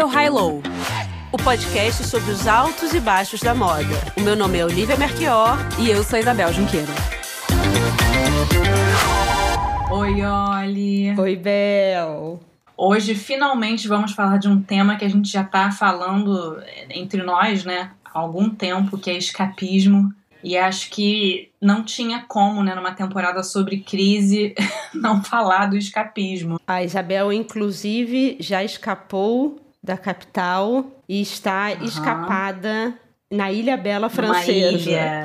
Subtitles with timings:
[0.00, 0.62] Esse é o High Low,
[1.30, 3.84] o podcast sobre os altos e baixos da moda.
[4.16, 6.88] O meu nome é Olivia Merquior e eu sou Isabel Junqueira.
[9.90, 11.20] Oi, Oli.
[11.20, 12.40] Oi, Bel.
[12.78, 17.66] Hoje, finalmente, vamos falar de um tema que a gente já tá falando entre nós,
[17.66, 17.90] né?
[18.02, 20.14] Há algum tempo, que é escapismo.
[20.42, 24.54] E acho que não tinha como, né, numa temporada sobre crise,
[24.94, 26.58] não falar do escapismo.
[26.66, 31.84] A Isabel, inclusive, já escapou da capital e está uhum.
[31.84, 32.94] escapada
[33.30, 34.90] na Ilha Bela Francesa.
[34.90, 35.24] ilha,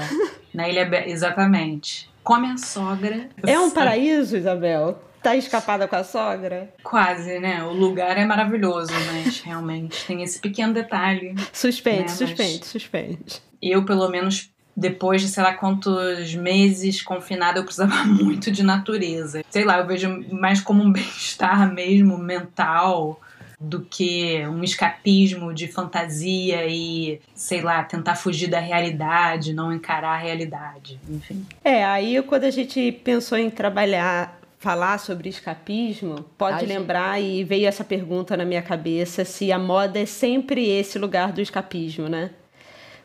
[0.53, 2.09] na Ilha Bela, exatamente.
[2.23, 3.29] Come a sogra.
[3.45, 4.99] É um paraíso, Isabel?
[5.21, 6.73] Tá escapada com a sogra?
[6.83, 7.63] Quase, né?
[7.63, 11.35] O lugar é maravilhoso, mas realmente tem esse pequeno detalhe.
[11.51, 12.07] Suspeite, né?
[12.07, 13.41] suspeite, mas suspeite.
[13.61, 19.43] Eu, pelo menos, depois de sei lá quantos meses confinada, eu precisava muito de natureza.
[19.49, 23.19] Sei lá, eu vejo mais como um bem-estar mesmo mental
[23.59, 30.15] do que um escapismo de fantasia e, sei lá, tentar fugir da realidade, não encarar
[30.15, 31.45] a realidade, enfim.
[31.63, 37.67] É, aí quando a gente pensou em trabalhar falar sobre escapismo, pode lembrar e veio
[37.67, 42.31] essa pergunta na minha cabeça se a moda é sempre esse lugar do escapismo, né?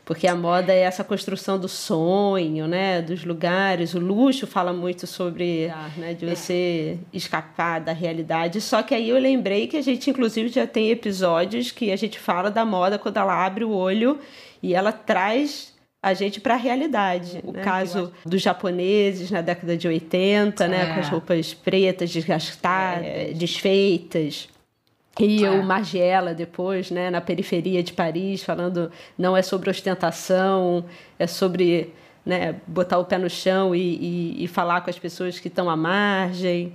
[0.04, 3.94] Porque a moda é essa construção do sonho, né, dos lugares.
[3.94, 8.60] O luxo fala muito sobre, né, de você escapar da realidade.
[8.60, 12.18] Só que aí eu lembrei que a gente inclusive já tem episódios que a gente
[12.18, 14.18] fala da moda quando ela abre o olho
[14.62, 17.40] e ela traz a gente para a realidade.
[17.44, 17.62] O né?
[17.62, 20.86] caso dos japoneses na década de 80, né, é.
[20.86, 23.32] né, com as roupas pretas, desgastadas, é.
[23.32, 24.48] desfeitas.
[25.18, 25.50] E é.
[25.50, 30.84] o Margiela depois, né, na periferia de Paris, falando não é sobre ostentação,
[31.18, 31.92] é sobre
[32.24, 35.68] né, botar o pé no chão e, e, e falar com as pessoas que estão
[35.68, 36.72] à margem.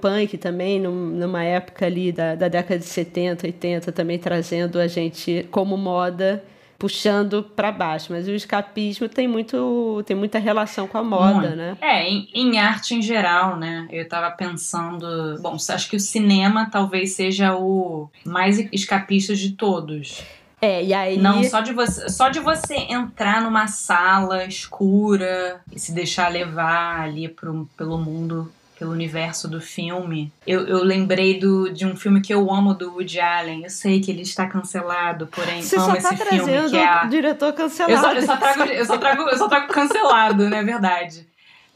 [0.00, 4.86] Punk também, num, numa época ali da, da década de 70, 80, também trazendo a
[4.86, 6.44] gente como moda
[6.78, 11.56] puxando para baixo, mas o escapismo tem muito tem muita relação com a moda, muito.
[11.56, 11.76] né?
[11.80, 13.86] É, em, em, arte em geral, né?
[13.90, 20.22] Eu tava pensando, bom, acho que o cinema talvez seja o mais escapista de todos.
[20.60, 21.18] É, e aí.
[21.18, 27.00] Não, só de você, só de você entrar numa sala escura e se deixar levar
[27.00, 30.32] ali pro, pelo mundo pelo universo do filme.
[30.46, 33.64] Eu, eu lembrei do, de um filme que eu amo do Woody Allen.
[33.64, 36.70] Eu sei que ele está cancelado, porém Você amo tá esse filme.
[36.70, 37.04] Que é a...
[37.04, 37.94] diretor cancelado.
[37.94, 41.26] Eu só, eu, só trago, eu, só trago, eu só trago cancelado, não é verdade?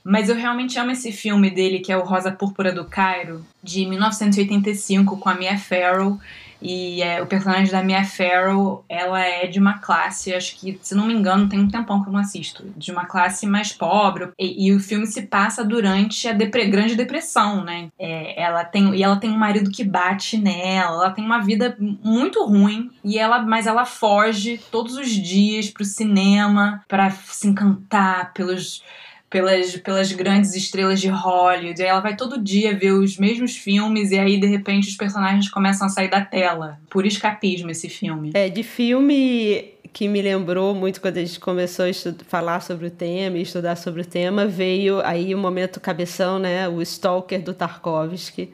[0.03, 3.85] Mas eu realmente amo esse filme dele, que é o Rosa Púrpura do Cairo, de
[3.87, 6.19] 1985, com a Mia Farrow.
[6.61, 10.95] E é, o personagem da Mia Farrow, ela é de uma classe, acho que, se
[10.95, 14.29] não me engano, tem um tempão que eu não assisto, de uma classe mais pobre.
[14.39, 17.89] E, e o filme se passa durante a depre Grande Depressão, né?
[17.99, 21.77] É, ela tem, e ela tem um marido que bate nela, ela tem uma vida
[21.79, 28.33] muito ruim, e ela, mas ela foge todos os dias pro cinema para se encantar
[28.33, 28.83] pelos
[29.31, 31.81] pelas, pelas grandes estrelas de Hollywood.
[31.81, 35.49] E ela vai todo dia ver os mesmos filmes e aí, de repente, os personagens
[35.49, 36.79] começam a sair da tela.
[36.91, 38.33] Por escapismo esse filme.
[38.35, 41.91] É, de filme que me lembrou muito quando a gente começou a
[42.27, 46.69] falar sobre o tema e estudar sobre o tema, veio aí o momento cabeção, né?
[46.69, 48.53] O Stalker do Tarkovsky,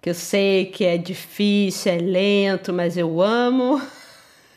[0.00, 3.80] que eu sei que é difícil, é lento, mas eu amo.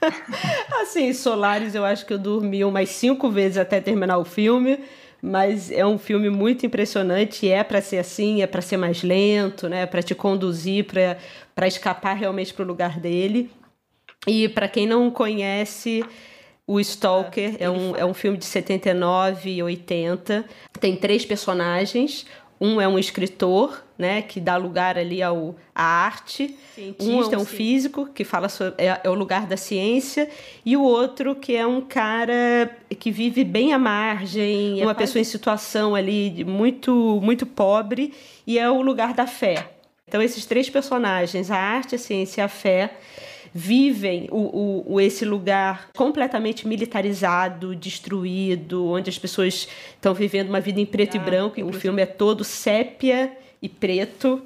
[0.81, 4.79] assim, Solares eu acho que eu dormi umas cinco vezes até terminar o filme
[5.25, 7.49] mas é um filme muito impressionante.
[7.49, 9.85] É para ser assim, é para ser mais lento, né?
[9.85, 13.49] Para te conduzir, para escapar realmente para o lugar dele.
[14.27, 16.03] E para quem não conhece,
[16.67, 20.43] o Stalker é, é um, é um filme de 79 e 80.
[20.77, 22.25] Tem três personagens.
[22.59, 26.57] Um é um escritor, né, que dá lugar ali ao, à arte.
[26.73, 30.29] Cientista, um é um físico, que fala sobre, é, é, o lugar da ciência.
[30.65, 35.21] E o outro que é um cara que vive bem à margem, é uma pessoa
[35.21, 38.13] em situação ali muito, muito pobre,
[38.45, 39.71] e é o lugar da fé.
[40.07, 42.91] Então, esses três personagens, a arte, a ciência e a fé,
[43.53, 50.81] vivem o, o, esse lugar completamente militarizado, destruído, onde as pessoas estão vivendo uma vida
[50.81, 51.59] em preto ah, e branco.
[51.59, 54.41] E o filme é todo sépia e preto.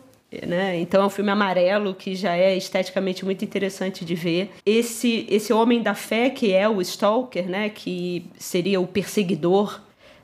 [0.45, 0.77] Né?
[0.80, 4.51] Então é um filme amarelo que já é esteticamente muito interessante de ver.
[4.65, 9.80] Esse esse homem da fé que é o stalker, né, que seria o perseguidor,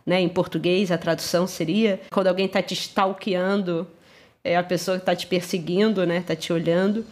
[0.05, 3.87] né, em português a tradução seria quando alguém está te stalkeando,
[4.43, 7.05] é a pessoa que está te perseguindo, né, está te olhando.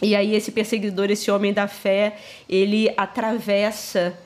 [0.00, 2.16] E aí esse perseguidor, esse homem da fé,
[2.48, 4.16] ele atravessa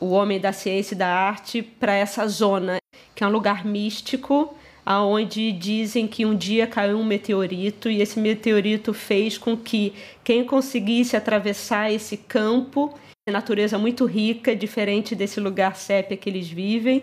[0.00, 2.78] o homem da ciência e da arte para essa zona,
[3.14, 4.54] que é um lugar místico,
[4.86, 9.92] aonde dizem que um dia caiu um meteorito e esse meteorito fez com que
[10.24, 12.94] quem conseguisse atravessar esse campo,
[13.30, 17.02] natureza muito rica, diferente desse lugar sépia que eles vivem,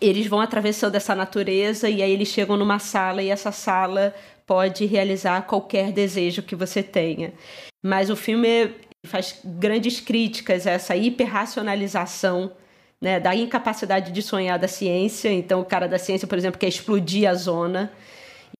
[0.00, 4.14] eles vão atravessando essa natureza e aí eles chegam numa sala e essa sala
[4.50, 7.32] pode realizar qualquer desejo que você tenha.
[7.80, 8.74] Mas o filme
[9.06, 12.50] faz grandes críticas a essa hiperracionalização
[13.00, 15.32] né, da incapacidade de sonhar da ciência.
[15.32, 17.92] Então, o cara da ciência, por exemplo, quer explodir a zona.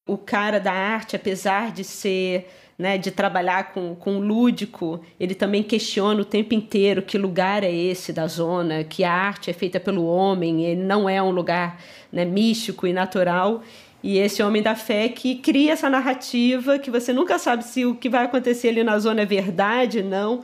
[0.07, 2.49] O cara da arte, apesar de ser,
[2.79, 7.73] né, de trabalhar com, com lúdico, ele também questiona o tempo inteiro que lugar é
[7.73, 11.83] esse da zona, que a arte é feita pelo homem, ele não é um lugar
[12.13, 13.61] né, místico e natural.
[14.03, 17.95] E esse homem da fé que cria essa narrativa que você nunca sabe se o
[17.95, 20.43] que vai acontecer ali na zona é verdade, não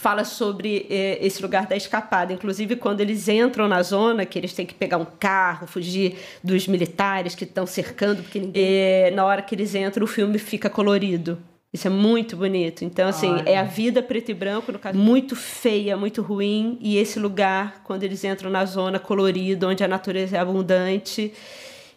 [0.00, 2.32] fala sobre eh, esse lugar da escapada.
[2.32, 6.66] Inclusive, quando eles entram na zona, que eles têm que pegar um carro, fugir dos
[6.66, 8.64] militares que estão cercando, porque ninguém...
[8.64, 11.38] Eh, na hora que eles entram, o filme fica colorido.
[11.72, 12.84] Isso é muito bonito.
[12.84, 13.48] Então, assim, Olha.
[13.48, 16.78] é a vida preto e branco, no caso, muito feia, muito ruim.
[16.80, 21.32] E esse lugar, quando eles entram na zona colorida, onde a natureza é abundante.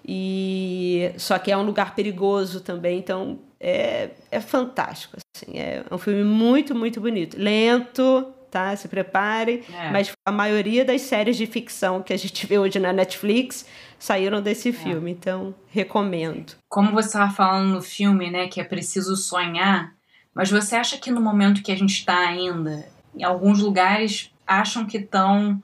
[0.06, 3.00] E só que é um lugar perigoso também.
[3.00, 5.18] Então, é, é fantástico.
[5.36, 7.38] Assim, é um filme muito, muito bonito.
[7.38, 8.76] Lento, tá?
[8.76, 9.64] Se preparem.
[9.74, 9.90] É.
[9.92, 13.66] Mas a maioria das séries de ficção que a gente vê hoje na Netflix
[13.98, 14.74] saíram desse é.
[14.74, 16.54] filme, então recomendo.
[16.70, 19.94] Como você estava falando no filme, né, que é preciso sonhar,
[20.36, 22.86] mas você acha que no momento que a gente está ainda,
[23.16, 25.62] em alguns lugares acham que estão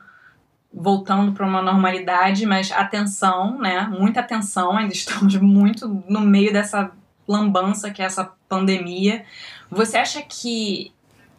[0.73, 3.87] voltando para uma normalidade, mas atenção, né?
[3.87, 6.91] Muita atenção, ainda estamos muito no meio dessa
[7.27, 9.23] lambança que é essa pandemia.
[9.69, 10.91] Você acha que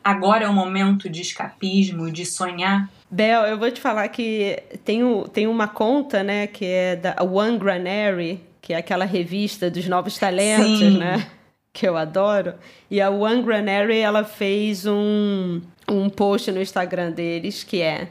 [0.02, 2.88] agora é o momento de escapismo, de sonhar?
[3.10, 5.00] Bel, eu vou te falar que tem,
[5.32, 10.16] tem uma conta, né, que é da One Granary, que é aquela revista dos novos
[10.16, 10.98] talentos, Sim.
[10.98, 11.26] né?
[11.72, 12.54] Que eu adoro.
[12.90, 18.08] E a One Granary, ela fez um, um post no Instagram deles que é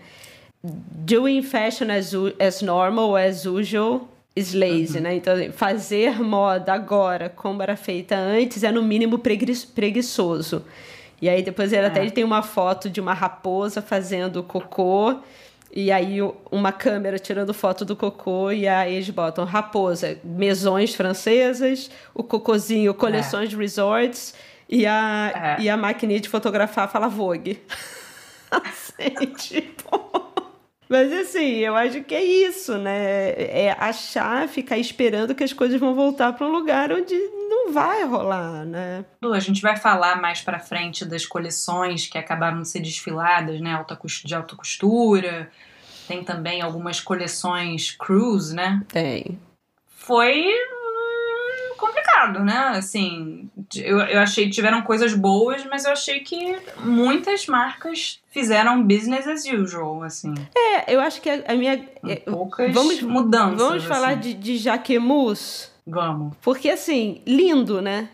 [0.61, 5.03] Doing fashion as, as normal, as usual, is lazy, uhum.
[5.03, 5.15] né?
[5.15, 10.63] Então, fazer moda agora como era feita antes é no mínimo preguiçoso.
[11.21, 11.87] E aí depois ele é.
[11.87, 15.17] até ele tem uma foto de uma raposa fazendo cocô
[15.71, 16.19] e aí
[16.49, 22.93] uma câmera tirando foto do cocô e aí eles botam raposa, mesões francesas, o cocôzinho,
[22.93, 23.57] coleções é.
[23.57, 24.33] resorts
[24.67, 25.63] e a, é.
[25.63, 27.61] e a maquininha de fotografar fala Vogue.
[28.49, 30.19] assim, tipo...
[30.89, 33.31] Mas assim, eu acho que é isso, né?
[33.37, 37.15] É achar, ficar esperando que as coisas vão voltar para um lugar onde
[37.47, 39.05] não vai rolar, né?
[39.31, 43.85] A gente vai falar mais para frente das coleções que acabaram de ser desfiladas, né?
[44.25, 45.51] De alta costura.
[46.07, 48.81] Tem também algumas coleções cruise, né?
[48.87, 49.39] Tem.
[49.87, 50.43] Foi
[51.79, 52.73] complicado, né?
[52.75, 58.83] Assim, eu, eu achei que tiveram coisas boas, mas eu achei que muitas marcas fizeram
[58.83, 60.33] business as usual, assim.
[60.55, 61.77] É, eu acho que a, a minha.
[62.25, 63.57] Poucas vamos, mudanças.
[63.57, 63.87] Vamos assim.
[63.87, 65.71] falar de, de Jaquemus?
[65.85, 66.35] Vamos.
[66.41, 68.09] Porque, assim, lindo, né?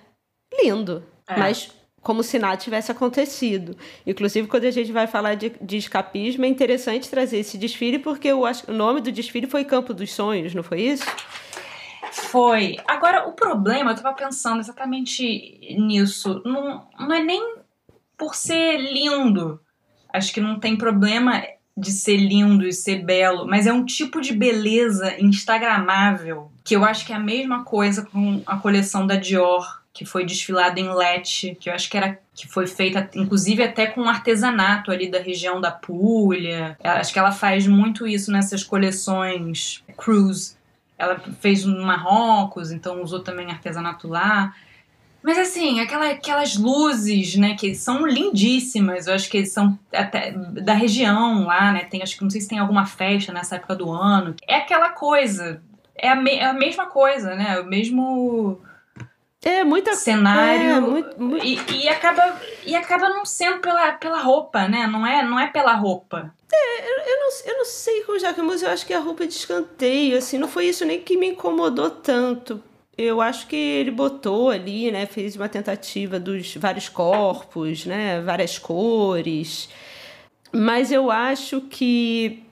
[0.62, 1.04] Lindo.
[1.28, 1.38] É.
[1.38, 1.72] Mas
[2.06, 3.76] como se nada tivesse acontecido.
[4.06, 8.30] Inclusive, quando a gente vai falar de, de escapismo, é interessante trazer esse desfile, porque
[8.30, 11.04] acho, o nome do desfile foi Campo dos Sonhos, não foi isso?
[12.36, 12.76] Foi.
[12.86, 16.42] Agora, o problema, eu tava pensando exatamente nisso.
[16.44, 17.56] Não, não é nem
[18.18, 19.58] por ser lindo.
[20.12, 21.42] Acho que não tem problema
[21.78, 26.84] de ser lindo e ser belo, mas é um tipo de beleza instagramável que eu
[26.84, 30.94] acho que é a mesma coisa com a coleção da Dior que foi desfilada em
[30.94, 35.20] Lete, que eu acho que era que foi feita inclusive até com artesanato ali da
[35.20, 36.78] região da Puglia.
[36.84, 40.56] Acho que ela faz muito isso nessas coleções cruise
[40.98, 44.54] ela fez no Marrocos, então usou também artesanato lá.
[45.22, 50.74] Mas assim, aquela, aquelas luzes, né, que são lindíssimas, eu acho que são até da
[50.74, 51.86] região lá, né?
[51.86, 54.36] Tem, acho que não sei se tem alguma festa nessa época do ano.
[54.48, 55.64] É aquela coisa,
[55.96, 57.60] é a, me, é a mesma coisa, né?
[57.60, 58.62] O mesmo
[59.46, 60.70] é, muita cenário.
[60.70, 61.46] É, muito, muito...
[61.46, 62.36] E, e, acaba,
[62.66, 64.88] e acaba não sendo pela, pela roupa, né?
[64.88, 66.34] Não é, não é pela roupa.
[66.56, 69.24] É, eu, eu, não, eu não sei com o Jacques, eu acho que a roupa
[69.24, 72.64] é de escanteio, assim, não foi isso nem que me incomodou tanto.
[72.98, 75.06] Eu acho que ele botou ali, né?
[75.06, 78.22] Fez uma tentativa dos vários corpos, né?
[78.22, 79.68] Várias cores.
[80.54, 82.44] Mas eu acho que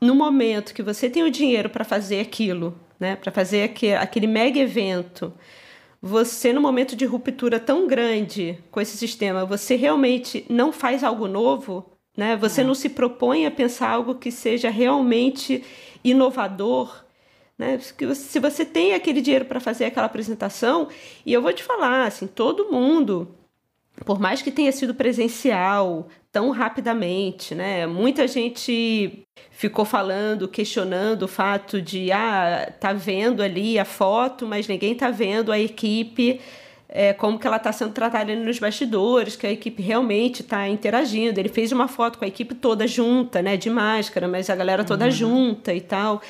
[0.00, 3.16] no momento que você tem o dinheiro para fazer aquilo, né?
[3.16, 5.32] Para fazer aquele, aquele mega evento
[6.02, 11.28] você, no momento de ruptura tão grande com esse sistema, você realmente não faz algo
[11.28, 12.36] novo, né?
[12.36, 12.64] Você é.
[12.64, 15.64] não se propõe a pensar algo que seja realmente
[16.04, 17.04] inovador,
[17.56, 17.78] Né?
[17.78, 20.88] Se você tem aquele dinheiro para fazer aquela apresentação,
[21.24, 23.28] e eu vou te falar, assim, todo mundo,
[24.04, 27.86] por mais que tenha sido presencial tão rapidamente, né?
[27.86, 34.66] Muita gente ficou falando, questionando o fato de ah, tá vendo ali a foto, mas
[34.66, 36.40] ninguém tá vendo a equipe
[36.94, 41.40] é, como que ela está sendo tratada nos bastidores, que a equipe realmente está interagindo.
[41.40, 44.84] Ele fez uma foto com a equipe toda junta, né, de máscara, mas a galera
[44.84, 45.10] toda uhum.
[45.10, 46.20] junta e tal.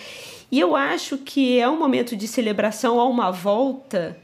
[0.53, 4.17] E eu acho que é um momento de celebração a uma volta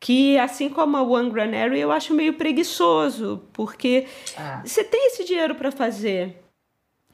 [0.00, 4.60] que, assim como a One Granary, eu acho meio preguiçoso, porque ah.
[4.64, 6.42] você tem esse dinheiro para fazer.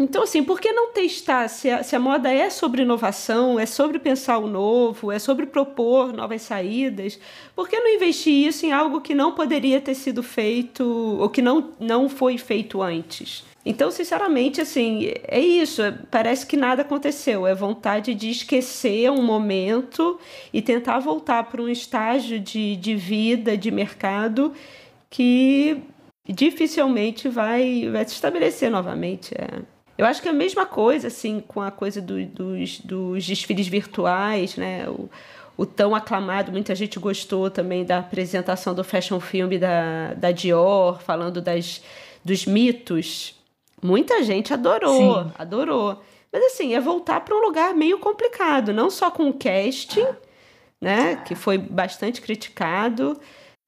[0.01, 1.49] Então, assim, por que não testar?
[1.49, 5.45] Se a, se a moda é sobre inovação, é sobre pensar o novo, é sobre
[5.45, 7.19] propor novas saídas,
[7.55, 11.43] por que não investir isso em algo que não poderia ter sido feito ou que
[11.43, 13.45] não, não foi feito antes?
[13.67, 15.83] Então, sinceramente, assim, é isso.
[16.11, 17.47] Parece que nada aconteceu.
[17.47, 20.19] É vontade de esquecer um momento
[20.53, 24.55] e tentar voltar para um estágio de, de vida, de mercado
[25.11, 25.83] que
[26.27, 29.35] dificilmente vai, vai se estabelecer novamente.
[29.35, 29.78] É.
[29.99, 33.67] Eu acho que é a mesma coisa, assim, com a coisa do, dos, dos desfiles
[33.67, 34.89] virtuais, né?
[34.89, 35.11] O,
[35.57, 41.03] o tão aclamado, muita gente gostou também da apresentação do fashion film da, da Dior,
[41.03, 41.83] falando das,
[42.25, 43.37] dos mitos
[43.83, 45.33] Muita gente adorou, Sim.
[45.39, 46.03] adorou.
[46.33, 50.17] Mas assim, é voltar para um lugar meio complicado, não só com o casting, ah.
[50.81, 53.19] né, que foi bastante criticado.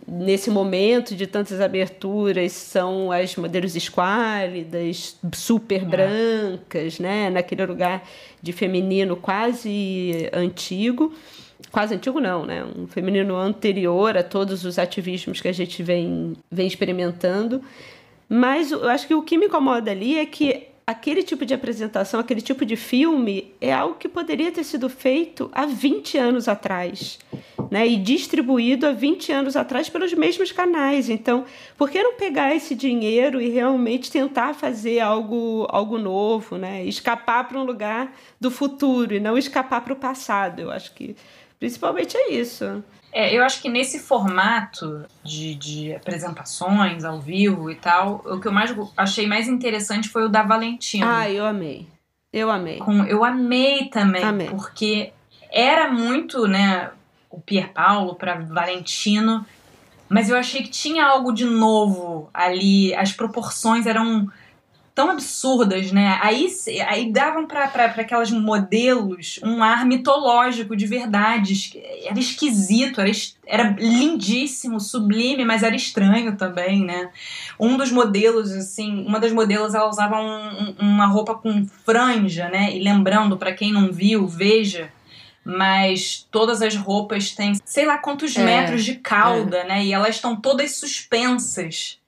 [0.07, 5.85] Nesse momento de tantas aberturas, são as modelos esquálidas, super ah.
[5.85, 8.03] brancas, né, naquele lugar
[8.43, 11.13] de feminino quase antigo.
[11.71, 12.65] Quase antigo não, né?
[12.65, 17.63] Um feminino anterior a todos os ativismos que a gente vem, vem experimentando.
[18.29, 22.19] Mas eu acho que o que me incomoda ali é que aquele tipo de apresentação,
[22.19, 27.17] aquele tipo de filme é algo que poderia ter sido feito há 20 anos atrás,
[27.71, 27.87] né?
[27.87, 31.09] E distribuído há 20 anos atrás pelos mesmos canais.
[31.09, 31.45] Então,
[31.79, 36.85] por que não pegar esse dinheiro e realmente tentar fazer algo, algo novo, né?
[36.85, 40.59] Escapar para um lugar do futuro e não escapar para o passado.
[40.59, 41.15] Eu acho que
[41.61, 42.83] principalmente é isso.
[43.13, 48.47] É, eu acho que nesse formato de, de apresentações ao vivo e tal, o que
[48.47, 51.21] eu mais achei mais interessante foi o da Valentina.
[51.21, 51.89] Ah, eu amei.
[52.33, 52.79] Eu amei.
[52.79, 54.49] Com, eu amei também, amei.
[54.49, 55.13] porque
[55.51, 56.91] era muito, né,
[57.29, 59.45] o Pier Paulo para Valentino,
[60.09, 64.31] mas eu achei que tinha algo de novo ali, as proporções eram
[64.95, 66.19] tão absurdas, né?
[66.23, 66.49] Aí,
[66.87, 71.81] aí davam para aquelas modelos um ar mitológico de verdade.
[72.05, 73.11] Era esquisito, era,
[73.47, 77.11] era lindíssimo, sublime, mas era estranho também, né?
[77.59, 82.77] Um dos modelos, assim, uma das modelos, ela usava um, uma roupa com franja, né?
[82.77, 84.91] E lembrando, para quem não viu, veja
[85.43, 89.67] mas todas as roupas têm sei lá quantos é, metros de cauda, é.
[89.67, 89.85] né?
[89.85, 91.99] E elas estão todas suspensas.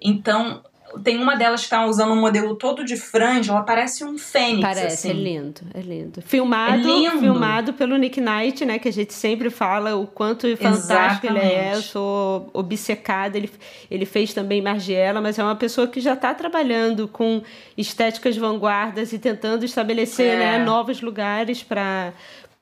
[0.00, 0.62] Então,
[1.02, 4.60] tem uma delas que tá usando um modelo todo de franja, ela parece um fênix.
[4.60, 5.10] Parece, assim.
[5.10, 6.22] é lindo, é lindo.
[6.22, 7.18] Filmado, é lindo.
[7.18, 8.78] filmado pelo Nick Knight, né?
[8.78, 11.46] Que a gente sempre fala o quanto fantástico Exatamente.
[11.46, 11.74] ele é.
[11.74, 13.36] Eu sou obcecada.
[13.36, 13.50] Ele,
[13.90, 17.42] ele fez também Margiela, mas é uma pessoa que já está trabalhando com
[17.76, 20.38] estéticas vanguardas e tentando estabelecer é.
[20.38, 22.12] né, novos lugares para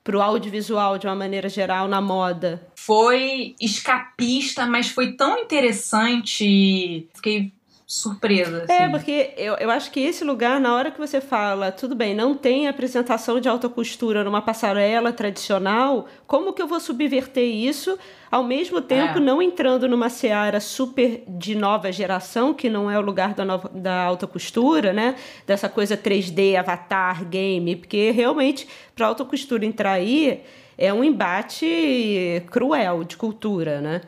[0.03, 2.67] para o audiovisual de uma maneira geral na moda?
[2.75, 7.07] Foi escapista, mas foi tão interessante.
[7.13, 7.53] Fiquei
[7.91, 8.65] surpresa.
[8.69, 8.83] É, assim.
[8.83, 12.15] É, porque eu, eu acho que esse lugar, na hora que você fala, tudo bem,
[12.15, 17.99] não tem apresentação de alta costura numa passarela tradicional, como que eu vou subverter isso,
[18.31, 19.19] ao mesmo tempo é.
[19.19, 23.69] não entrando numa seara super de nova geração, que não é o lugar da, nova,
[23.73, 25.15] da alta costura, né?
[25.45, 30.43] Dessa coisa 3D, avatar, game, porque realmente, para alta costura entrar aí,
[30.77, 34.01] é um embate cruel de cultura, né?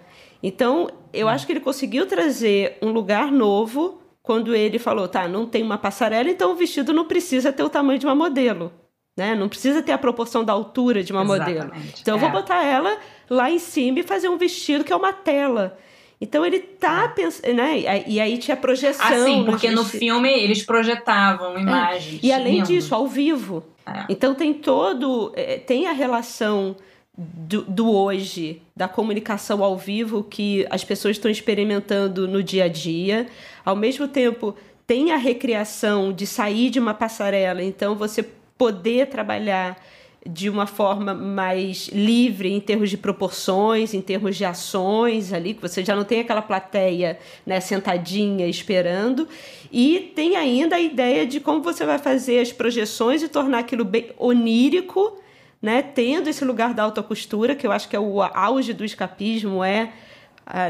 [0.44, 5.46] Então, eu acho que ele conseguiu trazer um lugar novo quando ele falou, tá, não
[5.46, 8.72] tem uma passarela, então o vestido não precisa ter o tamanho de uma modelo.
[9.16, 9.36] Né?
[9.36, 11.62] Não precisa ter a proporção da altura de uma Exatamente.
[11.62, 11.84] modelo.
[12.02, 12.18] Então, é.
[12.18, 12.32] eu vou é.
[12.32, 12.98] botar ela
[13.30, 15.78] lá em cima e fazer um vestido que é uma tela.
[16.24, 17.08] Então ele tá é.
[17.10, 18.04] pensando, né?
[18.08, 19.06] E aí tinha projeção.
[19.06, 22.24] Ah, sim, porque no filme eles projetavam imagens.
[22.24, 22.28] É.
[22.28, 22.68] E além lindo.
[22.68, 23.62] disso, ao vivo.
[23.86, 24.06] É.
[24.08, 25.34] Então tem todo.
[25.36, 26.78] É, tem a relação
[27.16, 32.68] do, do, hoje, da comunicação ao vivo que as pessoas estão experimentando no dia a
[32.68, 33.28] dia.
[33.64, 34.56] Ao mesmo tempo,
[34.88, 38.24] tem a recriação de sair de uma passarela, então você
[38.58, 39.78] poder trabalhar
[40.26, 45.62] de uma forma mais livre em termos de proporções, em termos de ações ali, que
[45.62, 49.28] você já não tem aquela plateia né, sentadinha esperando.
[49.72, 53.84] E tem ainda a ideia de como você vai fazer as projeções e tornar aquilo
[53.84, 55.22] bem onírico
[55.64, 58.84] né, tendo esse lugar da alta costura, que eu acho que é o auge do
[58.84, 59.94] escapismo, é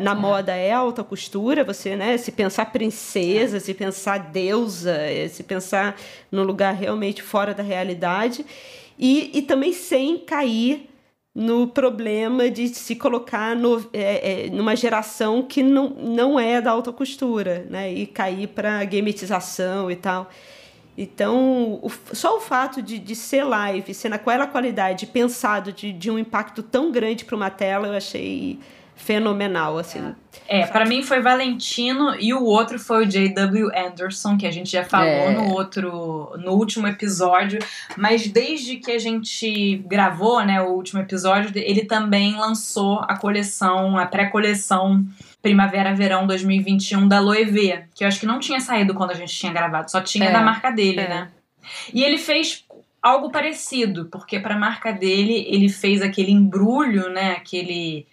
[0.04, 0.14] na é.
[0.14, 4.96] moda é alta costura, você, né, se pensar princesa, se pensar deusa,
[5.30, 5.96] se pensar
[6.32, 8.46] num lugar realmente fora da realidade,
[9.00, 10.88] e, e também sem cair
[11.34, 16.70] no problema de se colocar no, é, é, numa geração que não, não é da
[16.70, 20.30] alta costura, né, e cair para gametização e tal.
[20.98, 26.12] Então, o, só o fato de, de ser live, ser naquela qualidade, pensado de, de
[26.12, 28.60] um impacto tão grande para uma tela, eu achei
[28.96, 30.14] fenomenal, assim.
[30.48, 33.70] É, é para mim foi Valentino e o outro foi o J.W.
[33.76, 35.32] Anderson, que a gente já falou é.
[35.32, 37.60] no outro, no último episódio,
[37.98, 43.98] mas desde que a gente gravou, né, o último episódio, ele também lançou a coleção,
[43.98, 45.06] a pré-coleção
[45.44, 49.52] Primavera-Verão 2021 da Loewe, que eu acho que não tinha saído quando a gente tinha
[49.52, 51.10] gravado, só tinha é, da marca dele, é.
[51.10, 51.32] né?
[51.94, 52.66] E ele fez
[53.02, 57.34] algo parecido, porque para a marca dele ele fez aquele embrulho, né?
[57.34, 58.08] Aquele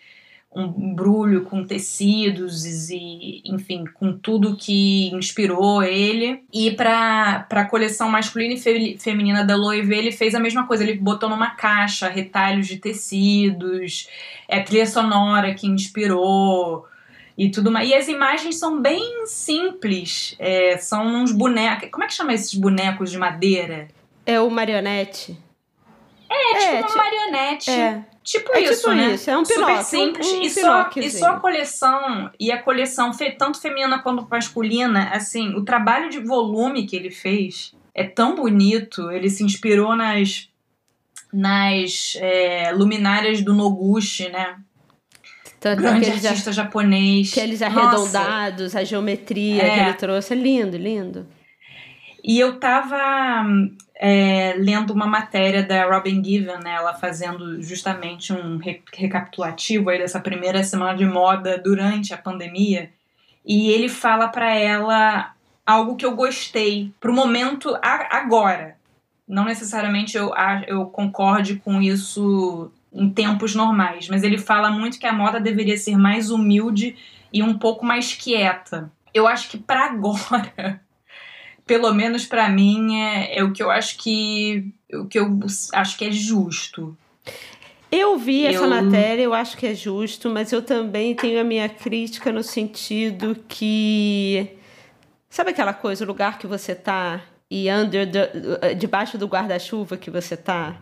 [0.53, 6.43] um embrulho com tecidos e, enfim, com tudo que inspirou ele.
[6.53, 10.83] E para a coleção masculina e feminina da Loewe, ele fez a mesma coisa.
[10.83, 14.09] Ele botou numa caixa retalhos de tecidos,
[14.49, 16.90] é, trilha sonora que inspirou
[17.41, 17.89] e tudo mais.
[17.89, 20.37] E as imagens são bem simples.
[20.39, 21.89] É, são uns bonecos.
[21.91, 23.89] Como é que chama esses bonecos de madeira?
[24.27, 25.39] É o marionete.
[26.29, 27.71] É, tipo é, uma marionete.
[27.71, 28.05] É.
[28.23, 29.15] Tipo é isso, tipo né?
[29.15, 30.27] Isso, é um Super simples.
[30.27, 35.09] Um, um e, só, e só a coleção, e a coleção, tanto feminina quanto masculina,
[35.09, 39.11] assim, o trabalho de volume que ele fez é tão bonito.
[39.11, 40.51] Ele se inspirou nas,
[41.33, 44.59] nas é, luminárias do Noguchi, né?
[45.61, 47.31] Tanto grande aqueles artista japonês.
[47.33, 48.81] Aqueles arredondados, Nossa.
[48.81, 49.75] a geometria é.
[49.75, 50.33] que ele trouxe.
[50.33, 51.27] É lindo, lindo.
[52.25, 53.45] E eu tava
[53.95, 59.99] é, lendo uma matéria da Robin Given, né, ela fazendo justamente um re recapitulativo aí
[59.99, 62.91] dessa primeira semana de moda durante a pandemia.
[63.45, 65.35] E ele fala para ela
[65.67, 68.77] algo que eu gostei pro momento agora.
[69.29, 70.33] Não necessariamente eu,
[70.67, 75.77] eu concorde com isso em tempos normais, mas ele fala muito que a moda deveria
[75.77, 76.97] ser mais humilde
[77.33, 78.91] e um pouco mais quieta.
[79.15, 80.81] Eu acho que para agora,
[81.67, 85.39] pelo menos para mim, é, é, o que eu acho que o que eu
[85.73, 86.97] acho que é justo.
[87.93, 88.51] Eu vi eu...
[88.51, 92.43] essa matéria, eu acho que é justo, mas eu também tenho a minha crítica no
[92.43, 94.49] sentido que
[95.29, 100.11] sabe aquela coisa, o lugar que você tá e under the, debaixo do guarda-chuva que
[100.11, 100.77] você tá?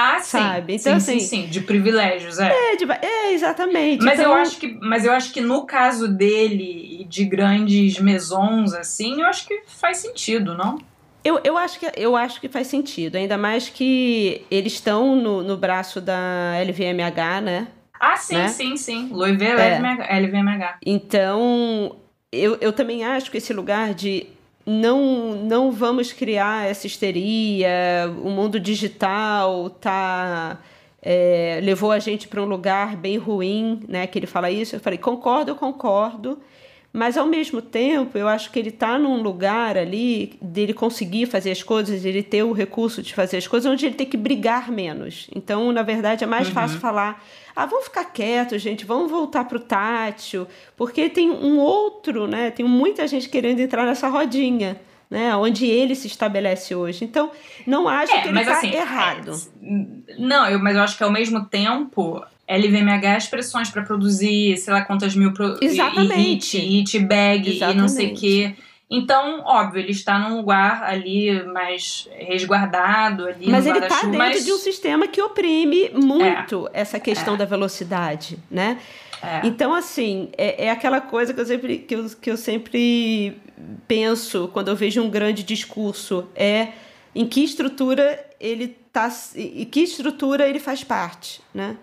[0.00, 0.38] Ah, sim.
[0.38, 0.74] Sabe?
[0.76, 2.52] Então, sim, assim, sim, sim, de privilégios, é.
[2.52, 4.04] É, de, é exatamente.
[4.04, 4.30] Mas, então...
[4.30, 9.26] eu acho que, mas eu acho que no caso dele, de grandes mesons, assim, eu
[9.26, 10.78] acho que faz sentido, não?
[11.24, 15.42] Eu, eu, acho que, eu acho que faz sentido, ainda mais que eles estão no,
[15.42, 17.66] no braço da LVMH, né?
[17.98, 18.46] Ah, sim, né?
[18.46, 19.08] sim, sim.
[19.10, 20.20] Louis é.
[20.20, 20.78] LVMH.
[20.86, 21.96] Então,
[22.30, 24.28] eu, eu também acho que esse lugar de
[24.68, 30.58] não, não vamos criar essa histeria, o mundo digital tá
[31.00, 34.06] é, levou a gente para um lugar bem ruim, né?
[34.06, 34.76] Que ele fala isso.
[34.76, 36.38] Eu falei, concordo, concordo.
[36.92, 41.50] Mas ao mesmo tempo, eu acho que ele está num lugar ali dele conseguir fazer
[41.50, 44.70] as coisas, ele ter o recurso de fazer as coisas, onde ele tem que brigar
[44.70, 45.28] menos.
[45.34, 46.54] Então, na verdade, é mais uhum.
[46.54, 47.22] fácil falar:
[47.54, 50.46] ah, vamos ficar quietos, gente, vamos voltar para o tátil,
[50.76, 52.50] porque tem um outro, né?
[52.50, 54.80] Tem muita gente querendo entrar nessa rodinha.
[55.10, 57.02] Né, onde ele se estabelece hoje.
[57.02, 57.30] Então,
[57.66, 59.32] não acho é, que ele está assim, errado.
[59.62, 64.72] É, não, eu, mas eu acho que ao mesmo tempo LVMH expressões para produzir, sei
[64.72, 66.56] lá quantas mil pro, Exatamente.
[66.56, 67.76] E, hit, hit bag Exatamente.
[67.76, 68.54] e não sei o quê.
[68.90, 73.26] Então, óbvio, ele está num lugar ali mais resguardado.
[73.26, 74.44] Ali mas ele está dentro mas...
[74.46, 76.80] de um sistema que oprime muito é.
[76.80, 77.36] essa questão é.
[77.36, 78.78] da velocidade, né?
[79.22, 79.46] É.
[79.46, 83.36] Então, assim, é, é, aquela coisa que eu, sempre, que, eu, que eu sempre
[83.86, 86.68] penso quando eu vejo um grande discurso, é
[87.14, 91.76] em que estrutura ele tá, e que estrutura ele faz parte, né?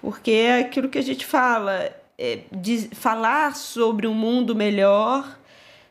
[0.00, 5.38] Porque é aquilo que a gente fala, é, de falar sobre um mundo melhor,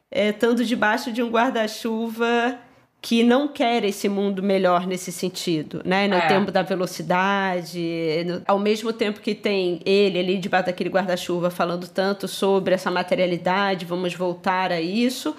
[0.09, 2.57] é, estando debaixo de um guarda-chuva
[3.01, 6.07] que não quer esse mundo melhor nesse sentido, né?
[6.07, 6.27] No é.
[6.27, 11.87] tempo da velocidade, no, ao mesmo tempo que tem ele ali debaixo daquele guarda-chuva falando
[11.87, 15.35] tanto sobre essa materialidade, vamos voltar a isso.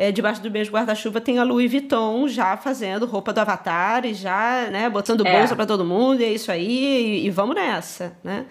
[0.00, 4.14] É, debaixo do mesmo guarda-chuva tem a Louis Vuitton já fazendo roupa do Avatar e
[4.14, 5.38] já, né, botando é.
[5.38, 8.46] bolsa para todo mundo, e é isso aí, e, e vamos nessa, né?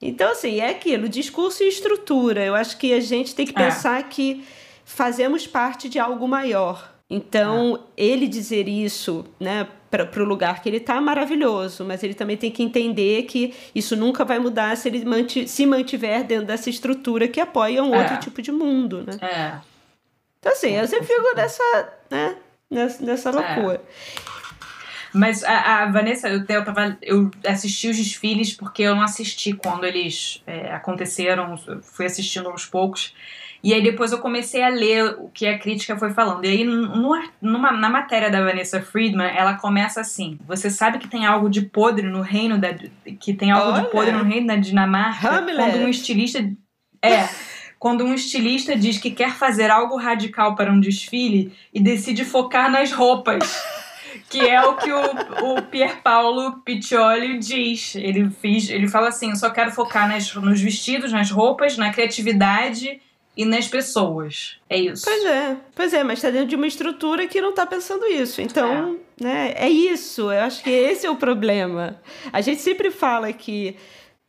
[0.00, 2.42] Então, assim, é aquilo, discurso e estrutura.
[2.42, 3.64] Eu acho que a gente tem que é.
[3.64, 4.42] pensar que
[4.82, 6.90] fazemos parte de algo maior.
[7.10, 8.02] Então, é.
[8.02, 12.50] ele dizer isso, né, para o lugar que ele está, maravilhoso, mas ele também tem
[12.50, 17.28] que entender que isso nunca vai mudar se ele manti se mantiver dentro dessa estrutura
[17.28, 17.98] que apoia um é.
[17.98, 19.18] outro tipo de mundo, né?
[19.20, 19.71] É.
[20.42, 22.36] Então, assim, eu sempre fico nessa, né,
[22.68, 23.32] nessa, nessa é.
[23.32, 23.76] loucura.
[24.28, 24.32] É.
[25.14, 29.52] Mas a, a Vanessa, eu, eu, tava, eu assisti os desfiles porque eu não assisti
[29.52, 33.14] quando eles é, aconteceram, fui assistindo aos poucos.
[33.62, 36.44] E aí depois eu comecei a ler o que a crítica foi falando.
[36.44, 41.06] E aí, no, numa, na matéria da Vanessa Friedman, ela começa assim: Você sabe que
[41.06, 42.74] tem algo de podre no reino da.
[43.20, 43.82] que tem algo Olha.
[43.82, 45.28] de podre no reino da Dinamarca?
[45.28, 45.56] Hamlet.
[45.56, 46.40] Quando um estilista.
[47.00, 47.28] É.
[47.82, 52.70] quando um estilista diz que quer fazer algo radical para um desfile e decide focar
[52.70, 53.60] nas roupas
[54.30, 57.96] que é o que o, o Pier Paolo Piccioli diz.
[57.96, 61.92] Ele, fiz, ele fala assim: eu só quero focar nas, nos vestidos, nas roupas, na
[61.92, 63.00] criatividade
[63.36, 64.58] e nas pessoas.
[64.70, 65.04] É isso.
[65.04, 68.40] Pois é, pois é, mas está dentro de uma estrutura que não está pensando isso.
[68.40, 69.24] Então, é.
[69.24, 70.30] né, é isso.
[70.30, 72.00] Eu acho que esse é o problema.
[72.32, 73.76] A gente sempre fala que.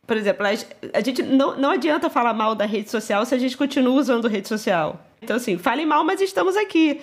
[0.06, 0.46] Por exemplo,
[0.92, 4.28] a gente não, não adianta falar mal da rede social se a gente continua usando
[4.28, 5.00] rede social.
[5.22, 7.00] Então, assim, falem mal, mas estamos aqui.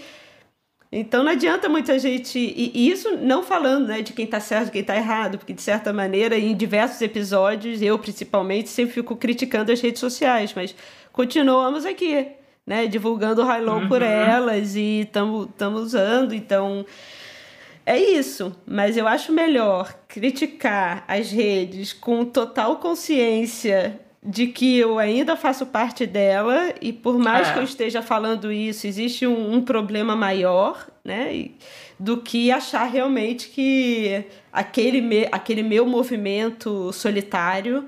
[0.92, 2.38] Então não adianta muita gente.
[2.38, 5.62] E, isso não falando né, de quem está certo e quem está errado, porque de
[5.62, 10.76] certa maneira, em diversos episódios, eu principalmente sempre fico criticando as redes sociais, mas
[11.14, 12.28] continuamos aqui,
[12.68, 12.88] né?
[12.88, 13.88] Divulgando o High Low uhum.
[13.88, 15.50] por elas e estamos
[15.84, 16.86] usando, então.
[17.86, 25.00] É isso, mas eu acho melhor criticar as redes com total consciência de que eu
[25.00, 27.54] ainda faço parte dela e por mais é.
[27.54, 31.36] que eu esteja falando isso, existe um, um problema maior, né?
[31.36, 31.56] E,
[32.00, 37.88] do que achar realmente que aquele, me, aquele meu movimento solitário,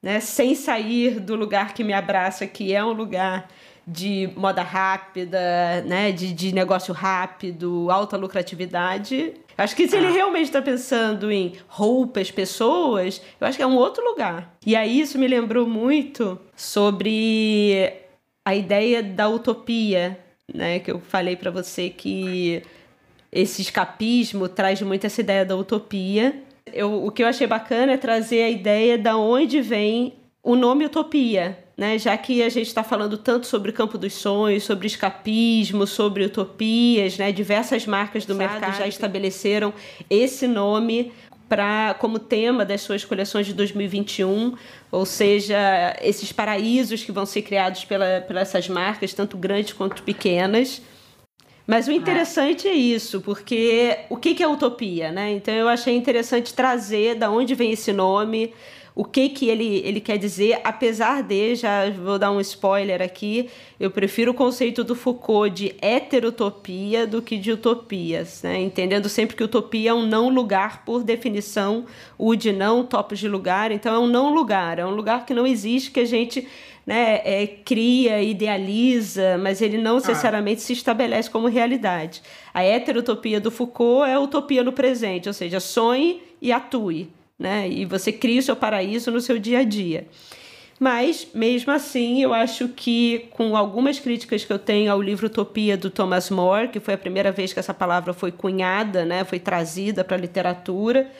[0.00, 3.48] né, sem sair do lugar que me abraça, que é um lugar
[3.86, 9.34] de moda rápida, né, de, de negócio rápido, alta lucratividade.
[9.56, 10.10] Acho que se ele ah.
[10.10, 14.54] realmente está pensando em roupas, pessoas, eu acho que é um outro lugar.
[14.64, 17.92] E aí isso me lembrou muito sobre
[18.44, 20.18] a ideia da utopia,
[20.52, 22.62] né, que eu falei para você que
[23.30, 26.42] esse escapismo traz muito essa ideia da utopia.
[26.72, 30.84] Eu, o que eu achei bacana é trazer a ideia da onde vem o nome
[30.84, 31.98] utopia, né?
[31.98, 36.24] Já que a gente está falando tanto sobre o campo dos sonhos, sobre escapismo, sobre
[36.24, 37.32] utopias, né?
[37.32, 39.72] Diversas marcas do mercado já estabeleceram
[40.08, 41.12] esse nome
[41.48, 44.56] para como tema das suas coleções de 2021,
[44.90, 50.02] ou seja, esses paraísos que vão ser criados pela, pelas essas marcas, tanto grandes quanto
[50.02, 50.80] pequenas.
[51.66, 55.30] Mas o interessante é, é isso, porque o que é utopia, né?
[55.32, 58.52] Então eu achei interessante trazer da onde vem esse nome,
[58.94, 63.48] o que que ele, ele quer dizer, apesar de, já vou dar um spoiler aqui,
[63.80, 68.60] eu prefiro o conceito do Foucault de heterotopia do que de utopias, né?
[68.60, 71.86] entendendo sempre que utopia é um não lugar por definição,
[72.18, 75.32] o de não, topos de lugar, então é um não lugar, é um lugar que
[75.32, 76.46] não existe, que a gente
[76.86, 80.00] né, é, cria, idealiza, mas ele não ah.
[80.00, 80.64] necessariamente ah.
[80.64, 82.22] se estabelece como realidade.
[82.52, 87.08] A heterotopia do Foucault é a utopia no presente, ou seja, sonhe e atue
[87.42, 87.68] né?
[87.68, 90.06] E você cria o seu paraíso no seu dia a dia.
[90.78, 95.76] Mas, mesmo assim, eu acho que, com algumas críticas que eu tenho ao livro Utopia
[95.76, 99.38] do Thomas More, que foi a primeira vez que essa palavra foi cunhada, né, foi
[99.38, 101.10] trazida para a literatura,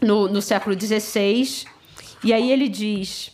[0.00, 1.64] no, no século XVI,
[2.22, 3.32] e aí ele diz,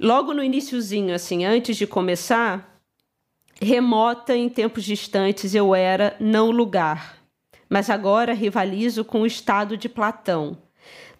[0.00, 2.80] logo no iníciozinho, assim, antes de começar,
[3.60, 7.18] remota em tempos distantes eu era não lugar,
[7.68, 10.56] mas agora rivalizo com o estado de Platão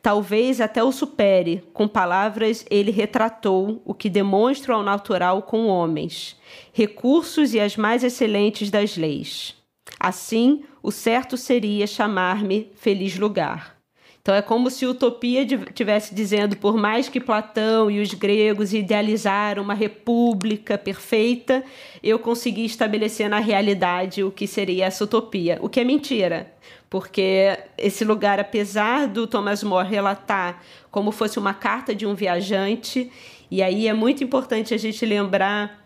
[0.02, 6.38] Talvez até o supere, com palavras ele retratou o que demonstra ao natural com homens,
[6.72, 9.54] recursos e as mais excelentes das leis.
[9.98, 13.78] Assim, o certo seria chamar-me feliz lugar.
[14.22, 19.62] Então é como se Utopia estivesse dizendo, por mais que Platão e os gregos idealizaram
[19.62, 21.62] uma república perfeita,
[22.02, 26.52] eu consegui estabelecer na realidade o que seria essa utopia, o que é mentira
[26.90, 33.10] porque esse lugar, apesar do Thomas More relatar como fosse uma carta de um viajante,
[33.48, 35.78] e aí é muito importante a gente lembrar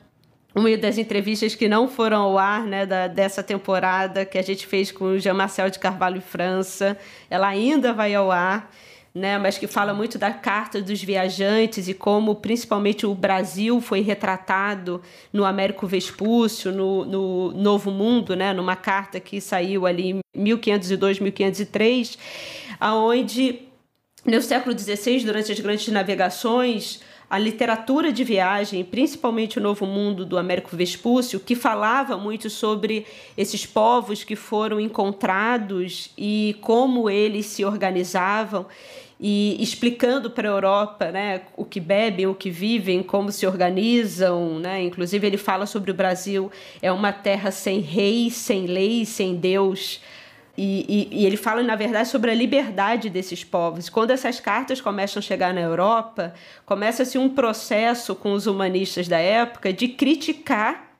[0.55, 4.67] uma das entrevistas que não foram ao ar né, da, dessa temporada, que a gente
[4.67, 6.97] fez com o Jean-Marcel de Carvalho França,
[7.29, 8.71] ela ainda vai ao ar
[9.15, 14.01] né, mas que fala muito da carta dos viajantes e como principalmente o Brasil foi
[14.01, 15.01] retratado
[15.33, 21.21] no Américo Vespúcio, no, no Novo Mundo, né, numa carta que saiu ali em 1502,
[21.21, 22.19] 1503,
[22.81, 23.61] aonde
[24.27, 30.25] no século XVI, durante as grandes navegações, a literatura de viagem, principalmente o Novo Mundo
[30.25, 37.47] do Américo Vespúcio, que falava muito sobre esses povos que foram encontrados e como eles
[37.47, 38.67] se organizavam
[39.19, 44.59] e explicando para a Europa né, o que bebem, o que vivem, como se organizam.
[44.59, 44.83] Né?
[44.83, 46.51] Inclusive, ele fala sobre o Brasil,
[46.83, 50.01] é uma terra sem rei, sem lei, sem Deus.
[50.57, 53.89] E, e, e, ele fala, na verdade, sobre a liberdade desses povos.
[53.89, 56.33] Quando essas cartas começam a chegar na Europa,
[56.65, 60.93] começa-se um processo com os humanistas da época de criticar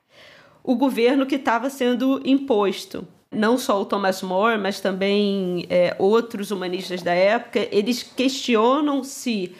[0.61, 3.07] o governo que estava sendo imposto.
[3.35, 9.55] Não só o Thomas More, mas também é, outros humanistas da época, eles questionam se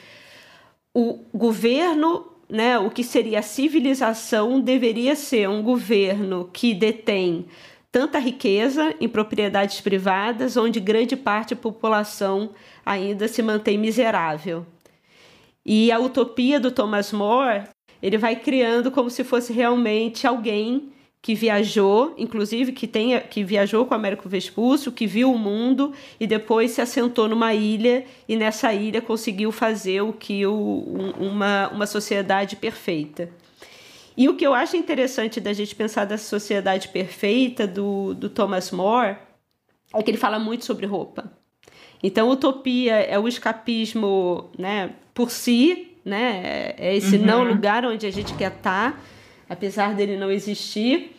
[0.93, 7.45] o governo, né, o que seria a civilização, deveria ser um governo que detém
[7.91, 12.49] tanta riqueza em propriedades privadas, onde grande parte da população
[12.85, 14.65] ainda se mantém miserável.
[15.65, 17.63] E a utopia do Thomas More,
[18.01, 20.93] ele vai criando como se fosse realmente alguém
[21.25, 25.91] que viajou, inclusive que tenha que viajou com o Américo Vespúcio, que viu o mundo
[26.19, 30.53] e depois se assentou numa ilha e nessa ilha conseguiu fazer o que o,
[31.19, 33.27] uma, uma sociedade perfeita.
[34.15, 38.69] E o que eu acho interessante da gente pensar da sociedade perfeita do, do Thomas
[38.69, 39.17] More
[39.95, 41.33] é que ele fala muito sobre roupa.
[42.03, 47.25] Então, utopia é o escapismo né, por si, né, é esse uhum.
[47.25, 49.03] não lugar onde a gente quer estar,
[49.49, 51.15] apesar dele não existir.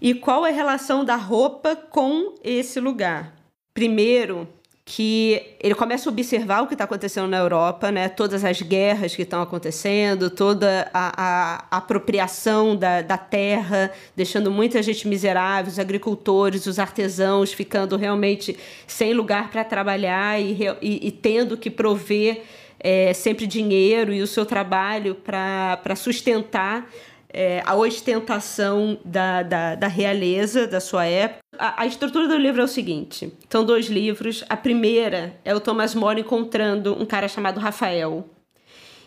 [0.00, 3.34] E qual é a relação da roupa com esse lugar?
[3.74, 4.48] Primeiro,
[4.92, 8.08] que ele começa a observar o que está acontecendo na Europa, né?
[8.08, 14.82] todas as guerras que estão acontecendo, toda a, a, apropriação da, da terra, deixando muita
[14.82, 21.12] gente miserável, os agricultores, os artesãos ficando realmente sem lugar para trabalhar e, e, e,
[21.12, 22.42] tendo que prover
[22.80, 26.90] é, sempre dinheiro e o seu trabalho para sustentar
[27.32, 31.40] é, a ostentação da, da, da, realeza da sua época.
[31.58, 34.44] A, a, estrutura do livro é o seguinte: são dois livros.
[34.48, 38.28] A primeira é o Thomas More encontrando um cara chamado Rafael.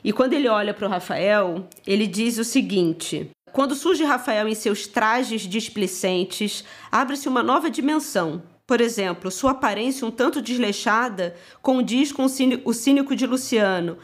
[0.04, 4.56] E quando ele olha para o Rafael, ele diz o seguinte: quando surge Rafael em
[4.56, 8.42] seus trajes displicentes, abre-se uma nova dimensão.
[8.66, 13.98] Por exemplo, sua aparência um tanto desleixada condiz com o cínico de Luciano,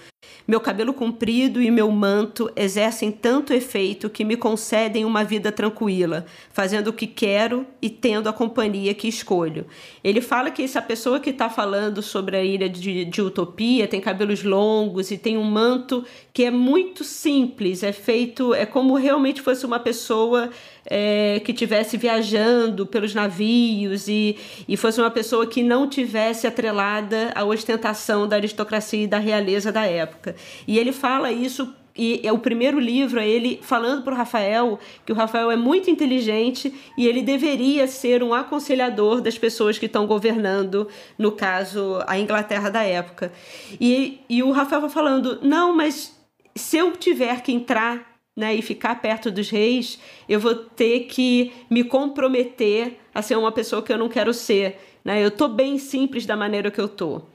[0.47, 6.25] meu cabelo comprido e meu manto exercem tanto efeito que me concedem uma vida tranquila,
[6.51, 9.67] fazendo o que quero e tendo a companhia que escolho.
[10.03, 14.01] Ele fala que essa pessoa que está falando sobre a ilha de, de Utopia tem
[14.01, 19.41] cabelos longos e tem um manto que é muito simples, é feito, é como realmente
[19.41, 20.49] fosse uma pessoa
[20.89, 24.35] é, que tivesse viajando pelos navios e,
[24.67, 29.71] e fosse uma pessoa que não tivesse atrelada à ostentação da aristocracia e da realeza
[29.71, 30.35] da época.
[30.67, 34.79] E ele fala isso e é o primeiro livro é ele falando para o Rafael
[35.05, 39.85] que o Rafael é muito inteligente e ele deveria ser um aconselhador das pessoas que
[39.85, 43.33] estão governando, no caso, a Inglaterra da época.
[43.81, 46.15] E, e o Rafael vai falando: não, mas
[46.55, 51.51] se eu tiver que entrar né, e ficar perto dos reis, eu vou ter que
[51.69, 54.79] me comprometer a ser uma pessoa que eu não quero ser.
[55.03, 55.21] Né?
[55.23, 57.27] Eu estou bem simples da maneira que eu estou.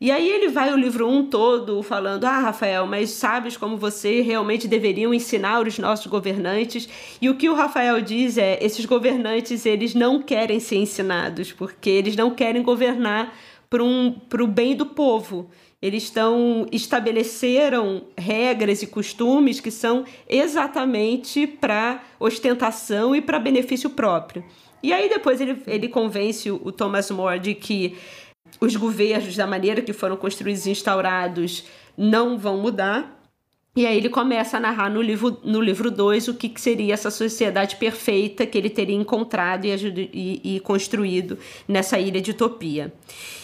[0.00, 4.22] E aí ele vai o livro um todo falando: Ah, Rafael, mas sabes como você
[4.22, 6.88] realmente deveriam ensinar os nossos governantes?
[7.20, 11.90] E o que o Rafael diz é: esses governantes eles não querem ser ensinados, porque
[11.90, 13.34] eles não querem governar
[13.68, 15.50] para um, o bem do povo.
[15.82, 24.44] Eles estão estabeleceram regras e costumes que são exatamente para ostentação e para benefício próprio.
[24.82, 27.96] E aí depois ele, ele convence o Thomas More de que
[28.60, 31.64] os governos, da maneira que foram construídos e instaurados,
[31.96, 33.19] não vão mudar.
[33.76, 36.60] E aí ele começa a narrar no livro 2 no livro dois, o que, que
[36.60, 42.32] seria essa sociedade perfeita que ele teria encontrado e, e, e construído nessa ilha de
[42.32, 42.92] utopia.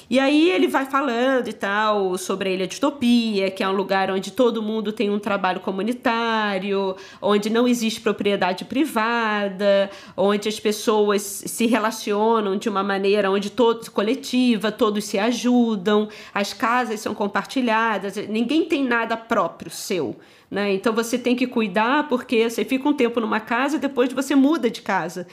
[0.08, 3.72] E aí ele vai falando e tal sobre a Ilha de Utopia, que é um
[3.72, 10.60] lugar onde todo mundo tem um trabalho comunitário, onde não existe propriedade privada, onde as
[10.60, 17.12] pessoas se relacionam de uma maneira onde todos coletiva, todos se ajudam, as casas são
[17.12, 20.14] compartilhadas, ninguém tem nada próprio seu.
[20.56, 20.72] Né?
[20.72, 24.34] Então você tem que cuidar porque você fica um tempo numa casa e depois você
[24.34, 25.26] muda de casa.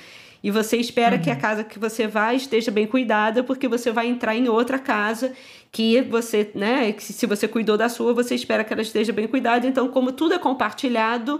[0.43, 1.21] E você espera uhum.
[1.21, 1.39] que a uhum.
[1.39, 5.31] casa que você vai esteja bem cuidada, porque você vai entrar em outra casa
[5.71, 9.25] que você, né, que se você cuidou da sua, você espera que ela esteja bem
[9.25, 9.65] cuidada.
[9.65, 11.39] Então, como tudo é compartilhado,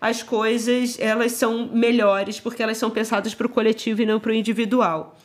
[0.00, 4.30] as coisas elas são melhores porque elas são pensadas para o coletivo e não para
[4.30, 5.18] o individual.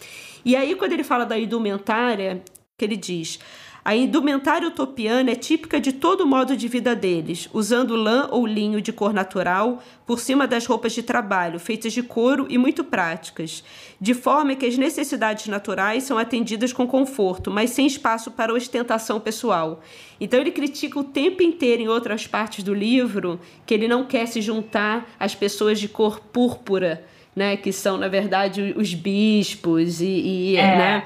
[0.43, 2.41] E aí, quando ele fala da indumentária,
[2.75, 3.39] que ele diz:
[3.83, 8.45] A indumentária utopiana é típica de todo o modo de vida deles, usando lã ou
[8.45, 12.83] linho de cor natural por cima das roupas de trabalho, feitas de couro e muito
[12.83, 13.63] práticas,
[13.99, 19.19] de forma que as necessidades naturais são atendidas com conforto, mas sem espaço para ostentação
[19.19, 19.81] pessoal.
[20.19, 24.27] Então ele critica o tempo inteiro em outras partes do livro que ele não quer
[24.27, 30.05] se juntar às pessoas de cor púrpura, né, que são na verdade os bispos e,
[30.05, 30.77] e é.
[30.77, 31.03] né,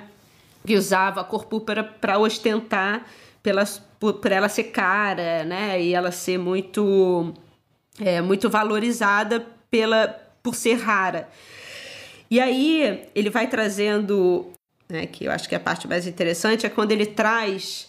[0.65, 3.06] que usava a cor púrpura para ostentar
[3.41, 3.63] pela,
[3.99, 5.82] por, por, ela ser cara, né?
[5.82, 7.34] E ela ser muito,
[7.99, 10.08] é, muito valorizada pela,
[10.41, 11.30] por ser rara.
[12.30, 14.52] E aí ele vai trazendo,
[14.89, 17.88] né, que eu acho que é a parte mais interessante, é quando ele traz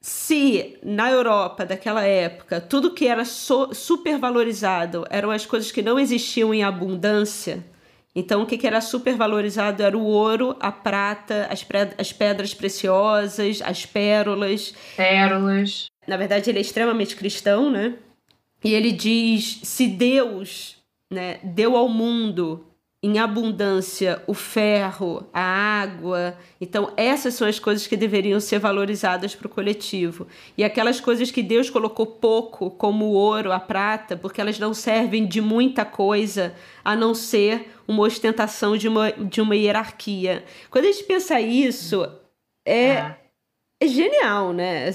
[0.00, 5.82] se na Europa daquela época tudo que era so, super valorizado eram as coisas que
[5.82, 7.64] não existiam em abundância,
[8.18, 11.64] então, o que, que era super valorizado era o ouro, a prata, as,
[11.98, 14.74] as pedras preciosas, as pérolas.
[14.96, 15.88] Pérolas.
[16.08, 17.94] Na verdade, ele é extremamente cristão, né?
[18.64, 20.78] E ele diz: se Deus
[21.12, 22.66] né, deu ao mundo
[23.02, 26.36] em abundância o ferro, a água.
[26.60, 30.26] Então, essas são as coisas que deveriam ser valorizadas para o coletivo.
[30.56, 34.72] E aquelas coisas que Deus colocou pouco, como o ouro, a prata, porque elas não
[34.72, 36.54] servem de muita coisa
[36.84, 40.44] a não ser uma ostentação de uma, de uma hierarquia.
[40.70, 42.10] Quando a gente pensa isso,
[42.64, 42.86] é.
[42.86, 43.16] é.
[43.82, 44.88] é genial, né?
[44.88, 44.92] É.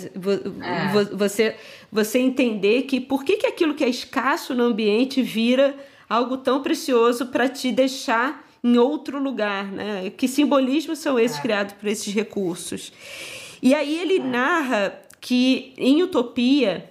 [1.15, 1.55] Você,
[1.91, 5.75] você entender que por que, que aquilo que é escasso no ambiente vira
[6.11, 10.09] algo tão precioso para te deixar em outro lugar, né?
[10.09, 11.41] Que simbolismos são esses é.
[11.41, 12.91] criados por esses recursos?
[13.61, 14.23] E aí ele é.
[14.23, 16.89] narra que em Utopia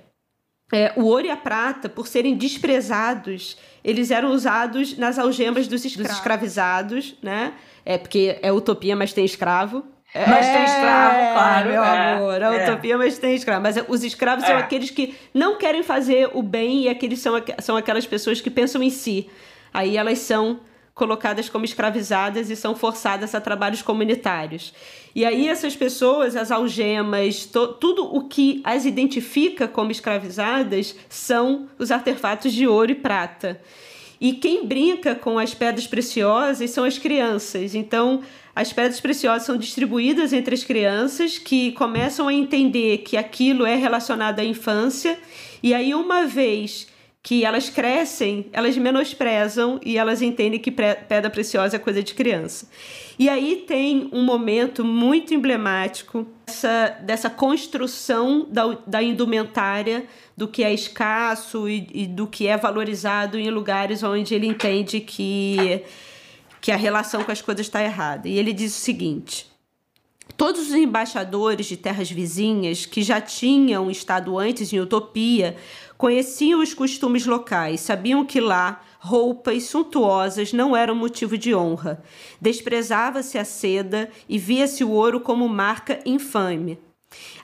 [0.73, 5.83] é, o ouro e a prata, por serem desprezados, eles eram usados nas algemas dos,
[5.83, 7.53] dos escravizados, né?
[7.85, 9.85] É porque é utopia, mas tem escravo.
[10.15, 11.69] Mas tem escravo, é, claro.
[11.71, 13.63] Meu é, amor, é utopia, mas tem escravo.
[13.63, 14.59] Mas os escravos são é.
[14.59, 18.83] aqueles que não querem fazer o bem e aqueles são, são aquelas pessoas que pensam
[18.83, 19.31] em si.
[19.73, 20.61] Aí elas são
[20.95, 24.75] colocadas como escravizadas e são forçadas a trabalhos comunitários.
[25.15, 27.49] E aí essas pessoas, as algemas,
[27.81, 33.61] tudo o que as identifica como escravizadas são os artefatos de ouro e prata.
[34.21, 37.75] E quem brinca com as pedras preciosas são as crianças.
[37.75, 38.21] Então,
[38.61, 43.75] as pedras preciosas são distribuídas entre as crianças que começam a entender que aquilo é
[43.75, 45.19] relacionado à infância.
[45.63, 46.87] E aí, uma vez
[47.23, 52.69] que elas crescem, elas menosprezam e elas entendem que pedra preciosa é coisa de criança.
[53.19, 60.05] E aí tem um momento muito emblemático dessa, dessa construção da, da indumentária,
[60.37, 65.01] do que é escasso e, e do que é valorizado em lugares onde ele entende
[65.01, 65.83] que,
[66.61, 68.29] que a relação com as coisas está errada.
[68.29, 69.51] E ele diz o seguinte.
[70.37, 75.57] Todos os embaixadores de terras vizinhas que já tinham estado antes em Utopia
[76.01, 82.03] Conheciam os costumes locais, sabiam que lá roupas suntuosas não eram motivo de honra.
[82.41, 86.79] Desprezava-se a seda e via-se o ouro como marca infame.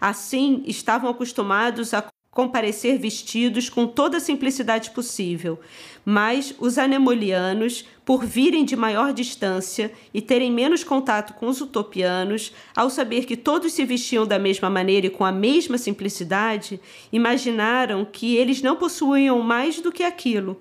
[0.00, 2.02] Assim, estavam acostumados a
[2.36, 5.58] comparecer vestidos com toda a simplicidade possível,
[6.04, 12.52] mas os anemolianos, por virem de maior distância e terem menos contato com os utopianos,
[12.76, 16.78] ao saber que todos se vestiam da mesma maneira e com a mesma simplicidade,
[17.10, 20.60] imaginaram que eles não possuíam mais do que aquilo.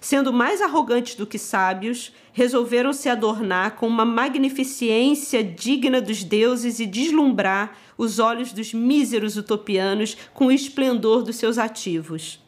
[0.00, 6.78] Sendo mais arrogantes do que sábios, resolveram se adornar com uma magnificência digna dos deuses
[6.78, 12.40] e deslumbrar os olhos dos míseros utopianos com o esplendor dos seus ativos.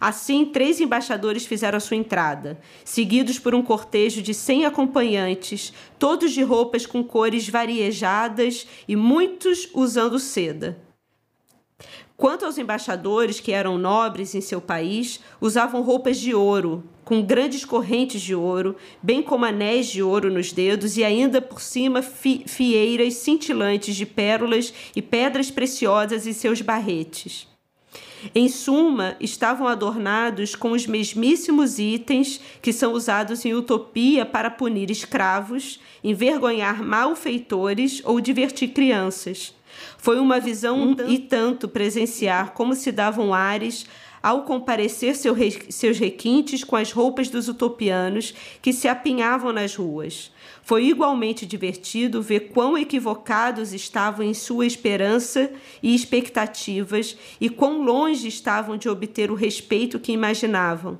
[0.00, 6.32] Assim, três embaixadores fizeram a sua entrada, seguidos por um cortejo de cem acompanhantes, todos
[6.32, 10.87] de roupas com cores variejadas e muitos usando seda.
[12.18, 17.64] Quanto aos embaixadores, que eram nobres em seu país, usavam roupas de ouro, com grandes
[17.64, 22.42] correntes de ouro, bem como anéis de ouro nos dedos e ainda por cima fi
[22.44, 27.46] fieiras cintilantes de pérolas e pedras preciosas em seus barretes.
[28.34, 34.90] Em suma, estavam adornados com os mesmíssimos itens que são usados em utopia para punir
[34.90, 39.54] escravos, envergonhar malfeitores ou divertir crianças.
[39.96, 43.86] Foi uma visão um e tanto presenciar como se davam ares
[44.22, 45.36] ao comparecer seu
[45.70, 50.32] seus requintes com as roupas dos utopianos que se apinhavam nas ruas.
[50.62, 55.50] Foi igualmente divertido ver quão equivocados estavam em sua esperança
[55.82, 60.98] e expectativas e quão longe estavam de obter o respeito que imaginavam.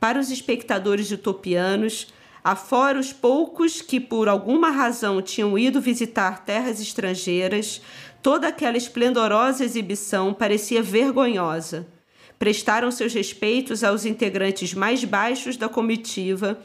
[0.00, 2.08] Para os espectadores utopianos,
[2.44, 7.80] afora os poucos que por alguma razão tinham ido visitar terras estrangeiras,
[8.24, 11.86] Toda aquela esplendorosa exibição parecia vergonhosa.
[12.38, 16.58] Prestaram seus respeitos aos integrantes mais baixos da comitiva,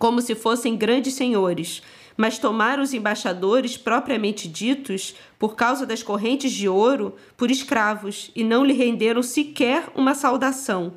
[0.00, 1.82] como se fossem grandes senhores,
[2.16, 8.42] mas tomaram os embaixadores propriamente ditos, por causa das correntes de ouro, por escravos, e
[8.42, 10.94] não lhe renderam sequer uma saudação.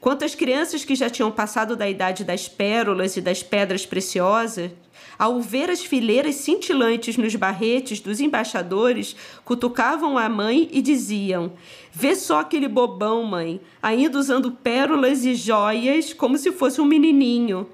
[0.00, 4.70] Quanto às crianças que já tinham passado da idade das pérolas e das pedras preciosas,
[5.18, 11.52] ao ver as fileiras cintilantes nos barretes dos embaixadores, cutucavam a mãe e diziam:
[11.92, 17.68] Vê só aquele bobão, mãe, ainda usando pérolas e joias como se fosse um menininho.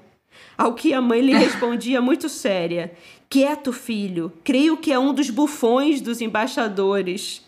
[0.57, 2.91] Ao que a mãe lhe respondia muito séria:
[3.29, 7.44] Quieto, filho, creio que é um dos bufões dos embaixadores.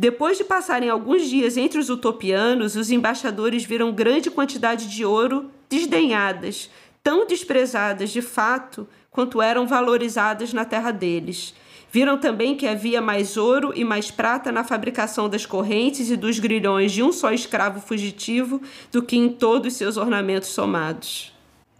[0.00, 5.50] Depois de passarem alguns dias entre os utopianos, os embaixadores viram grande quantidade de ouro
[5.68, 6.70] desdenhadas,
[7.04, 11.54] tão desprezadas de fato quanto eram valorizadas na terra deles.
[11.92, 16.38] Viram também que havia mais ouro e mais prata na fabricação das correntes e dos
[16.38, 21.30] grilhões de um só escravo fugitivo do que em todos seus ornamentos somados.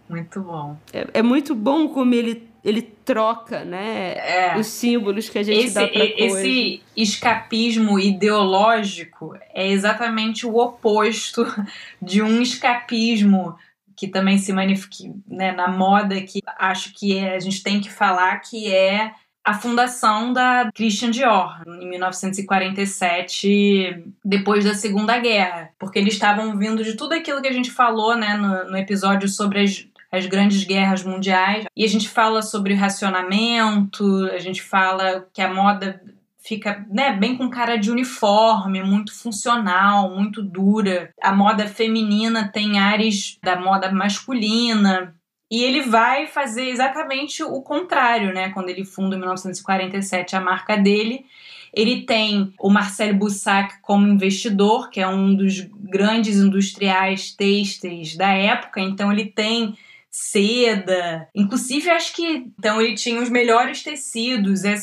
[0.07, 0.77] Muito bom.
[0.93, 4.57] É, é muito bom como ele, ele troca né, é.
[4.57, 11.45] os símbolos que a gente esse, dá para Esse escapismo ideológico é exatamente o oposto
[12.01, 13.55] de um escapismo
[13.95, 17.91] que também se manifesta né, na moda, que acho que é, a gente tem que
[17.91, 25.97] falar, que é a fundação da Christian Dior em 1947, depois da Segunda Guerra, porque
[25.97, 29.61] eles estavam vindo de tudo aquilo que a gente falou né, no, no episódio sobre
[29.61, 35.41] as, as grandes guerras mundiais, e a gente fala sobre racionamento, a gente fala que
[35.41, 36.01] a moda
[36.43, 41.11] fica né, bem com cara de uniforme, muito funcional, muito dura.
[41.21, 45.15] A moda feminina tem ares da moda masculina.
[45.49, 48.49] E ele vai fazer exatamente o contrário, né?
[48.49, 51.25] Quando ele funda em 1947 a marca dele,
[51.73, 58.29] ele tem o Marcel Boussac como investidor, que é um dos grandes industriais têxteis da
[58.29, 59.77] época, então ele tem
[60.11, 61.29] seda.
[61.33, 64.65] Inclusive, acho que então ele tinha os melhores tecidos.
[64.65, 64.75] É,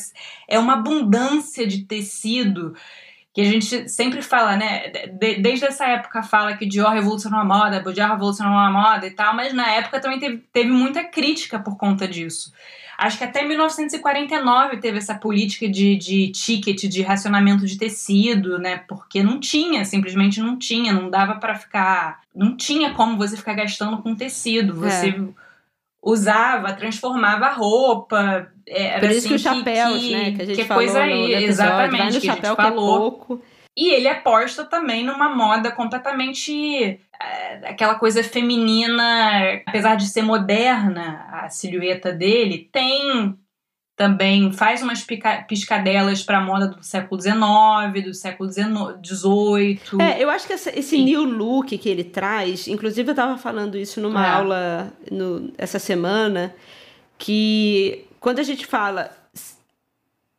[0.47, 2.73] é uma abundância de tecido
[3.31, 4.91] que a gente sempre fala, né?
[5.39, 9.35] desde essa época fala que Dior revolucionou a moda, Dior revolucionou a moda e tal,
[9.35, 12.51] mas na época também teve, teve muita crítica por conta disso.
[12.99, 18.83] Acho que até 1949 teve essa política de, de ticket, de racionamento de tecido, né?
[18.87, 22.19] Porque não tinha, simplesmente não tinha, não dava para ficar.
[22.35, 24.75] Não tinha como você ficar gastando com tecido.
[24.75, 25.09] Você.
[25.09, 25.49] É
[26.01, 28.47] usava, transformava a roupa.
[28.65, 30.31] Era Por isso assim, que os chapéus, que, né?
[30.31, 32.55] Que a gente que falou coisa aí, no, no episódio, exatamente, vai no que chapéu
[32.57, 32.85] a gente falou.
[32.85, 33.41] Que é pouco.
[33.79, 41.25] E ele aposta também numa moda completamente é, aquela coisa feminina, apesar de ser moderna,
[41.31, 43.37] a silhueta dele tem
[43.95, 45.05] também faz umas
[45.47, 49.79] piscadelas para a moda do século XIX, do século XVIII.
[49.99, 51.03] É, eu acho que essa, esse Sim.
[51.03, 54.29] new look que ele traz, inclusive eu estava falando isso numa é.
[54.29, 56.53] aula no, essa semana,
[57.17, 59.11] que quando a gente fala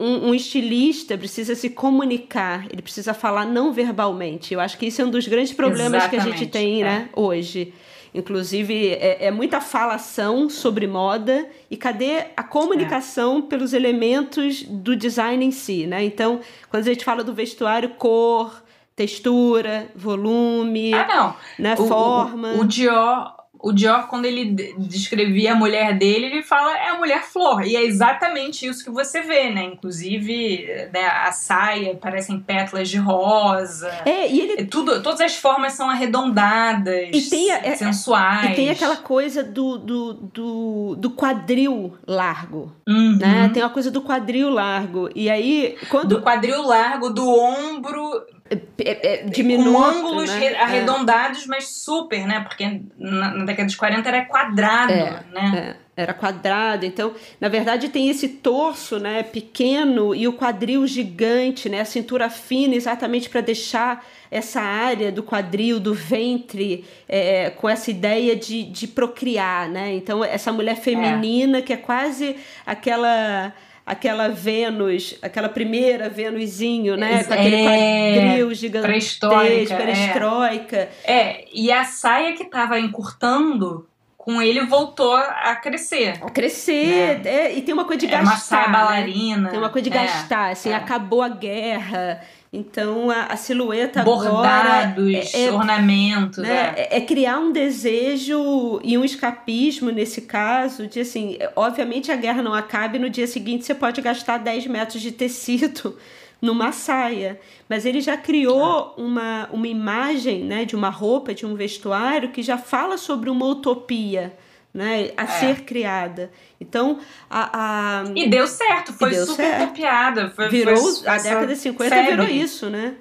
[0.00, 4.54] um, um, estilista precisa se comunicar, ele precisa falar não verbalmente.
[4.54, 6.84] Eu acho que isso é um dos grandes problemas Exatamente, que a gente tem, é.
[6.84, 7.74] né, hoje.
[8.12, 13.42] Inclusive, é, é, muita falação sobre moda e cadê a comunicação é.
[13.42, 16.02] pelos elementos do design em si, né?
[16.02, 18.64] Então, quando a gente fala do vestuário, cor,
[18.96, 22.48] textura, volume, ah, né, o, forma.
[22.54, 23.32] O, o Dior,
[23.62, 27.64] o Dior, quando ele descrevia a mulher dele, ele fala é a mulher flor.
[27.66, 29.64] E é exatamente isso que você vê, né?
[29.64, 33.90] Inclusive, né, a saia parecem pétalas de rosa.
[34.04, 34.62] É, e ele...
[34.62, 38.52] É tudo, todas as formas são arredondadas, e tem a, é, sensuais.
[38.52, 43.18] E tem aquela coisa do, do, do, do quadril largo, uhum.
[43.18, 43.50] né?
[43.52, 45.10] Tem uma coisa do quadril largo.
[45.14, 46.08] E aí, quando...
[46.08, 50.56] Do quadril largo, do ombro é, é, diminuto, com ângulos né?
[50.56, 51.46] arredondados, é.
[51.46, 52.40] mas super, né?
[52.40, 55.76] Porque na, na, década de 40 era quadrado, é, né?
[55.96, 56.84] É, era quadrado.
[56.84, 61.80] Então, na verdade, tem esse torso, né, pequeno e o quadril gigante, né?
[61.80, 67.88] A cintura fina, exatamente para deixar essa área do quadril, do ventre, é, com essa
[67.88, 69.94] ideia de, de procriar, né?
[69.94, 72.34] Então, essa mulher feminina que é quase
[72.66, 73.52] aquela
[73.90, 77.24] aquela Vênus, aquela primeira Vênusinho, né?
[77.24, 80.88] Com aquele é, quadril gigantesco, perestroika.
[81.02, 81.12] É.
[81.12, 86.20] é, e a saia que tava encurtando com ele voltou a crescer.
[86.22, 87.30] A crescer, né?
[87.30, 88.30] é, e tem uma coisa de é gastar.
[88.30, 88.72] Uma saia né?
[88.72, 89.48] bailarina.
[89.48, 90.74] Tem uma coisa de é, gastar, assim, é.
[90.74, 92.20] acabou a guerra.
[92.52, 96.96] Então a, a silhueta Bordados, é, é ornamentos, né, é.
[96.96, 97.00] é.
[97.00, 102.96] criar um desejo e um escapismo nesse caso de assim, obviamente a guerra não acaba
[102.96, 105.96] e no dia seguinte você pode gastar 10 metros de tecido
[106.42, 107.38] numa saia.
[107.68, 112.42] Mas ele já criou uma, uma imagem né, de uma roupa, de um vestuário, que
[112.42, 114.36] já fala sobre uma utopia.
[114.72, 115.26] Né, a é.
[115.26, 116.30] ser criada.
[116.60, 119.64] Então, a, a, E deu certo, foi deu super certo.
[119.64, 120.30] utopiada.
[120.30, 122.94] Foi, virou, foi a década de 50 virou isso, né?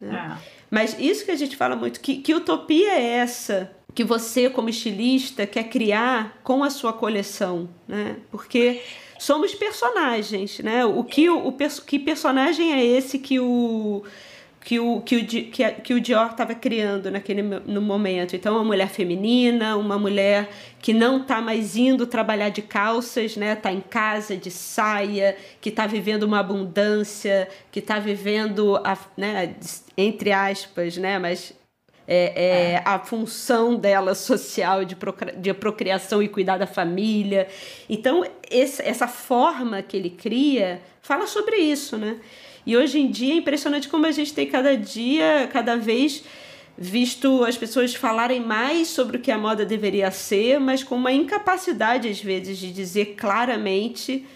[0.00, 0.36] É.
[0.70, 4.68] Mas isso que a gente fala muito, que, que utopia é essa que você, como
[4.68, 8.16] estilista, quer criar com a sua coleção, né?
[8.30, 8.82] Porque
[9.18, 10.84] somos personagens, né?
[10.84, 11.52] O que o, o
[11.86, 14.04] que personagem é esse que o
[14.66, 18.34] que o, que o, que, a, que o Dior estava criando naquele no momento.
[18.34, 20.50] Então, uma mulher feminina, uma mulher
[20.80, 23.52] que não está mais indo trabalhar de calças, né?
[23.52, 29.54] Está em casa de saia, que está vivendo uma abundância, que está vivendo, a, né?
[29.96, 31.16] entre aspas, né?
[31.16, 31.54] Mas
[32.08, 34.96] é, é, a função dela social de,
[35.36, 37.46] de procriação e cuidar da família.
[37.88, 42.18] Então, esse, essa forma que ele cria fala sobre isso, né?
[42.66, 46.24] E hoje em dia é impressionante como a gente tem cada dia, cada vez
[46.76, 51.12] visto as pessoas falarem mais sobre o que a moda deveria ser, mas com uma
[51.12, 54.26] incapacidade às vezes de dizer claramente,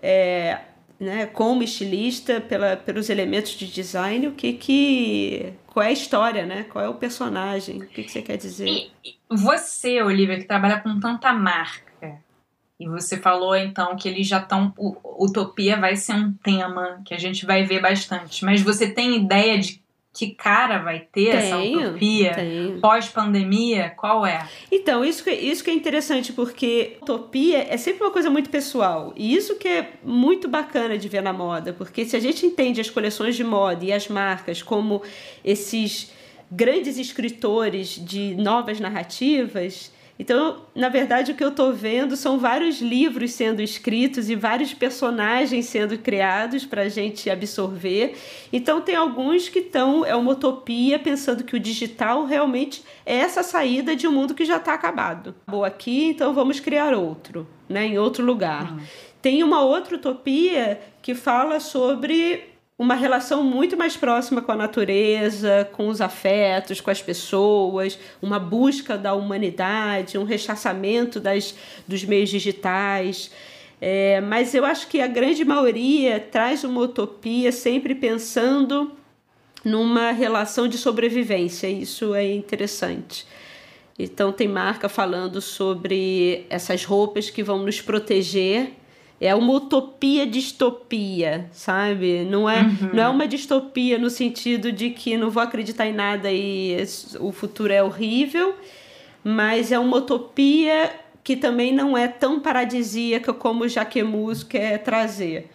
[0.00, 0.60] é,
[0.98, 6.46] né, como estilista, pela, pelos elementos de design, o que que qual é a história,
[6.46, 6.64] né?
[6.70, 7.82] Qual é o personagem?
[7.82, 8.68] O que, que você quer dizer?
[8.68, 11.83] E você, Olivia, que trabalha com tanta marca,
[12.78, 14.72] e você falou então que eles já estão.
[15.18, 18.44] Utopia vai ser um tema que a gente vai ver bastante.
[18.44, 22.36] Mas você tem ideia de que cara vai ter tenho, essa utopia
[22.80, 23.90] pós-pandemia?
[23.90, 24.48] Qual é?
[24.70, 29.12] Então, isso que, isso que é interessante, porque utopia é sempre uma coisa muito pessoal.
[29.16, 32.80] E isso que é muito bacana de ver na moda, porque se a gente entende
[32.80, 35.02] as coleções de moda e as marcas como
[35.44, 36.12] esses
[36.50, 42.80] grandes escritores de novas narrativas, então, na verdade, o que eu estou vendo são vários
[42.80, 48.16] livros sendo escritos e vários personagens sendo criados para a gente absorver.
[48.52, 53.42] Então, tem alguns que estão, é uma utopia, pensando que o digital realmente é essa
[53.42, 55.34] saída de um mundo que já está acabado.
[55.42, 58.72] Acabou aqui, então vamos criar outro, né, em outro lugar.
[58.72, 58.80] Uhum.
[59.20, 65.68] Tem uma outra utopia que fala sobre uma relação muito mais próxima com a natureza,
[65.72, 71.54] com os afetos, com as pessoas, uma busca da humanidade, um rechaçamento das,
[71.86, 73.30] dos meios digitais.
[73.80, 78.92] É, mas eu acho que a grande maioria traz uma utopia sempre pensando
[79.64, 81.68] numa relação de sobrevivência.
[81.68, 83.24] Isso é interessante.
[83.96, 88.72] Então, tem marca falando sobre essas roupas que vão nos proteger
[89.26, 92.24] é uma utopia distopia, sabe?
[92.24, 92.90] Não é, uhum.
[92.92, 96.76] não é uma distopia no sentido de que não vou acreditar em nada e
[97.18, 98.54] o futuro é horrível,
[99.22, 100.90] mas é uma utopia
[101.22, 105.48] que também não é tão paradisíaca como Jaquemus quer trazer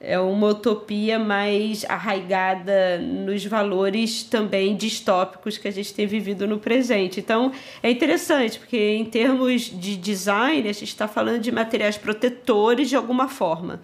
[0.00, 6.58] é uma utopia mais arraigada nos valores também distópicos que a gente tem vivido no
[6.58, 7.18] presente.
[7.18, 12.88] Então é interessante, porque em termos de design, a gente está falando de materiais protetores
[12.88, 13.80] de alguma forma.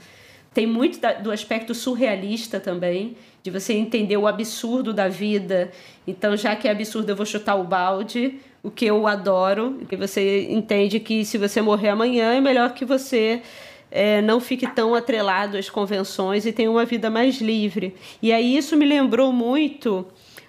[0.52, 5.72] Tem muito do aspecto surrealista também, de você entender o absurdo da vida.
[6.06, 9.96] Então, já que é absurdo, eu vou chutar o balde, o que eu adoro, que
[9.96, 13.42] você entende que se você morrer amanhã, é melhor que você
[13.94, 17.94] é, não fique tão atrelado às convenções e tenha uma vida mais livre.
[18.20, 20.04] E aí isso me lembrou muito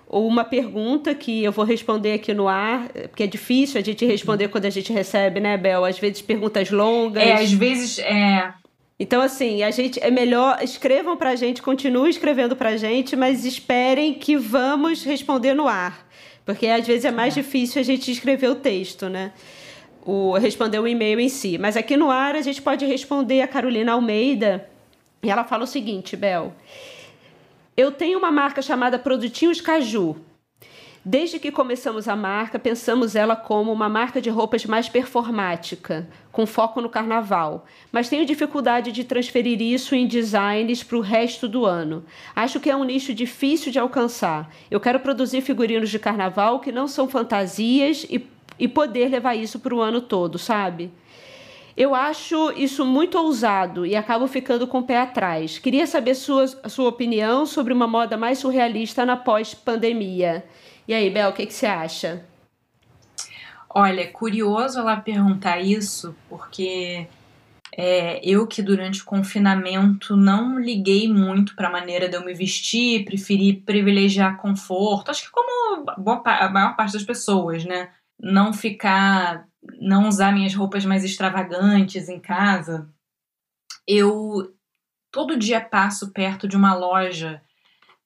[0.10, 4.48] uma pergunta que eu vou responder aqui no ar, porque é difícil a gente responder
[4.48, 5.86] quando a gente recebe, né, Bel?
[5.86, 7.22] Às vezes perguntas longas.
[7.22, 8.52] É, às vezes é.
[9.00, 14.16] Então, assim, a gente é melhor escrevam pra gente, continuem escrevendo pra gente, mas esperem
[14.16, 16.08] que vamos responder no ar.
[16.44, 17.42] Porque às vezes é mais é.
[17.42, 19.34] difícil a gente escrever o texto, né?
[20.06, 21.58] O, responder o e-mail em si.
[21.58, 24.70] Mas aqui no ar a gente pode responder a Carolina Almeida
[25.26, 26.54] e ela fala o seguinte, Bel.
[27.76, 30.16] Eu tenho uma marca chamada Produtinhos Caju.
[31.04, 36.46] Desde que começamos a marca, pensamos ela como uma marca de roupas mais performática, com
[36.48, 37.66] foco no carnaval.
[37.92, 42.04] Mas tenho dificuldade de transferir isso em designs para o resto do ano.
[42.36, 44.52] Acho que é um nicho difícil de alcançar.
[44.70, 48.18] Eu quero produzir figurinos de carnaval que não são fantasias e
[48.58, 50.92] e poder levar isso para o ano todo, sabe?
[51.78, 55.60] Eu acho isso muito ousado e acabo ficando com o pé atrás.
[55.60, 60.46] Queria saber sua, sua opinião sobre uma moda mais surrealista na pós-pandemia.
[60.88, 62.26] E aí, Bel, o que, que você acha?
[63.70, 67.08] Olha, é curioso ela perguntar isso, porque
[67.76, 72.34] é, eu que durante o confinamento não liguei muito para a maneira de eu me
[72.34, 75.12] vestir, preferi privilegiar conforto.
[75.12, 77.90] Acho que como boa, a maior parte das pessoas, né?
[78.20, 79.48] Não ficar,
[79.80, 82.90] não usar minhas roupas mais extravagantes em casa.
[83.88, 84.54] Eu
[85.12, 87.42] todo dia passo perto de uma loja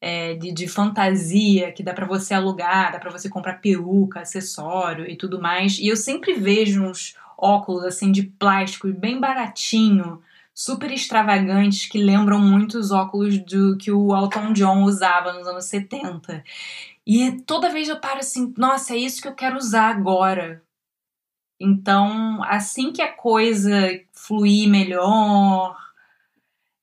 [0.02, 5.10] é, de, de fantasia que dá para você alugar, dá para você comprar peruca, acessório
[5.10, 5.78] e tudo mais.
[5.80, 10.22] E eu sempre vejo uns óculos assim de plástico bem baratinho,
[10.54, 15.66] super extravagantes que lembram muito os óculos do que o Elton John usava nos anos
[15.66, 16.44] 70.
[17.12, 20.62] E toda vez eu paro assim, nossa, é isso que eu quero usar agora.
[21.60, 25.76] Então, assim que a coisa fluir melhor,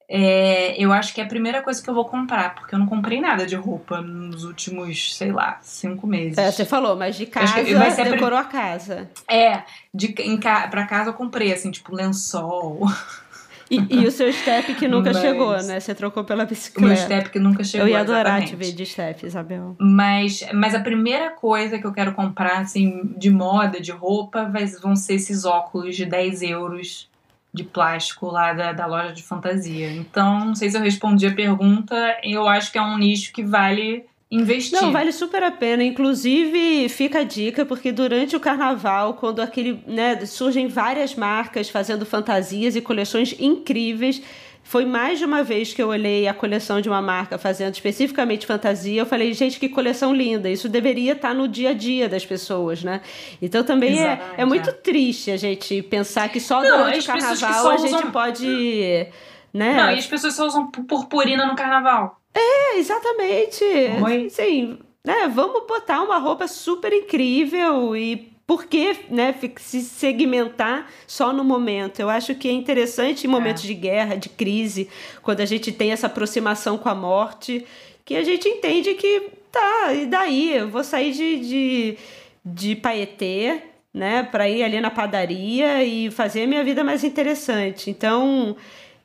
[0.09, 2.89] é, eu acho que é a primeira coisa que eu vou comprar, porque eu não
[2.89, 6.37] comprei nada de roupa nos últimos, sei lá, cinco meses.
[6.39, 9.09] É, você falou, mas de casa vai ser decorou a, a casa.
[9.31, 9.63] É,
[9.95, 12.81] de, em, pra casa eu comprei, assim, tipo, lençol.
[13.71, 15.21] E, e o seu step que nunca mas...
[15.21, 15.81] chegou, né?
[15.81, 16.87] Você trocou pela bicicleta.
[16.87, 17.87] O meu step que nunca chegou.
[17.87, 18.51] Eu ia adorar exatamente.
[18.51, 19.77] te ver de step, Isabel.
[19.79, 24.67] Mas, mas a primeira coisa que eu quero comprar, assim, de moda, de roupa, vai,
[24.67, 27.09] vão ser esses óculos de 10 euros
[27.53, 29.91] de plástico lá da, da loja de fantasia.
[29.91, 33.43] Então, não sei se eu respondi a pergunta, eu acho que é um nicho que
[33.43, 34.81] vale investir.
[34.81, 35.85] Não, vale super a pena.
[35.85, 42.05] Inclusive, fica a dica, porque durante o carnaval, quando aquele, né, surgem várias marcas fazendo
[42.05, 44.23] fantasias e coleções incríveis,
[44.67, 48.45] foi mais de uma vez que eu olhei a coleção de uma marca fazendo especificamente
[48.45, 49.01] fantasia.
[49.01, 50.51] Eu falei, gente, que coleção linda.
[50.51, 53.01] Isso deveria estar no dia a dia das pessoas, né?
[53.41, 54.73] Então também é, é muito é.
[54.73, 58.11] triste a gente pensar que só Não, durante o carnaval a gente usam...
[58.11, 59.07] pode.
[59.55, 59.75] Né?
[59.75, 62.21] Não, e as pessoas só usam purpurina no carnaval.
[62.39, 63.65] É, exatamente.
[64.05, 64.29] Oi?
[64.29, 65.27] Sim, né?
[65.29, 71.99] Vamos botar uma roupa super incrível e por que né, se segmentar só no momento?
[71.99, 73.67] Eu acho que é interessante em momentos é.
[73.69, 74.89] de guerra, de crise,
[75.23, 77.67] quando a gente tem essa aproximação com a morte,
[78.05, 80.55] que a gente entende que tá, e daí?
[80.55, 81.99] Eu vou sair de, de,
[82.45, 83.63] de paetê,
[83.93, 87.91] né, para ir ali na padaria e fazer a minha vida mais interessante.
[87.91, 88.55] Então,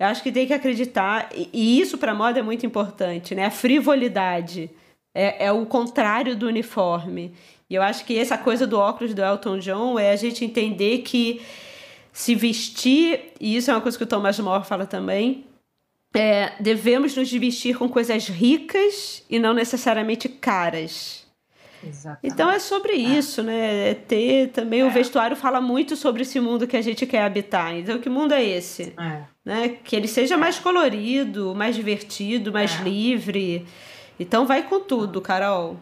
[0.02, 3.46] eu acho que tem que acreditar, e isso para moda é muito importante, né?
[3.46, 4.68] A frivolidade
[5.14, 7.36] é, é o contrário do uniforme.
[7.70, 11.04] E eu acho que essa coisa do óculos do Elton John é a gente entender
[11.04, 11.40] que
[12.12, 15.46] se vestir, e isso é uma coisa que o Thomas More fala também,
[16.16, 21.21] é, devemos nos vestir com coisas ricas e não necessariamente caras.
[21.84, 22.34] Exatamente.
[22.34, 22.98] Então é sobre é.
[22.98, 23.92] isso, né?
[23.92, 24.86] É ter também é.
[24.86, 27.76] o vestuário fala muito sobre esse mundo que a gente quer habitar.
[27.76, 28.94] Então, que mundo é esse?
[29.00, 29.24] É.
[29.44, 29.70] Né?
[29.84, 32.84] Que ele seja mais colorido, mais divertido, mais é.
[32.84, 33.66] livre.
[34.20, 35.78] Então vai com tudo, Carol.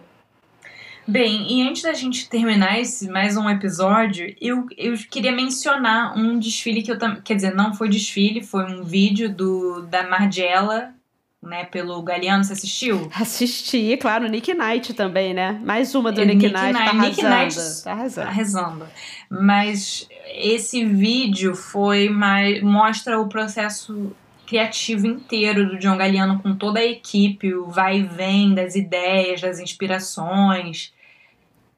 [1.09, 6.37] Bem, e antes da gente terminar esse mais um episódio, eu, eu queria mencionar um
[6.37, 7.19] desfile que eu também.
[7.23, 10.93] Quer dizer, não foi desfile, foi um vídeo do da Margiela,
[11.41, 12.43] né, pelo Galeano.
[12.43, 13.09] Você assistiu?
[13.15, 15.59] Assisti, claro, Nick Knight também, né?
[15.63, 17.07] Mais uma do é, Nick, Nick Knight, Knight, tá arrasando.
[17.07, 18.25] Nick Knight tá arrasando.
[18.25, 18.87] Tá arrasando.
[19.29, 22.61] Mas esse vídeo foi mais.
[22.61, 24.11] mostra o processo
[24.45, 29.41] criativo inteiro do John Galliano com toda a equipe, o vai e vem das ideias,
[29.41, 30.91] das inspirações.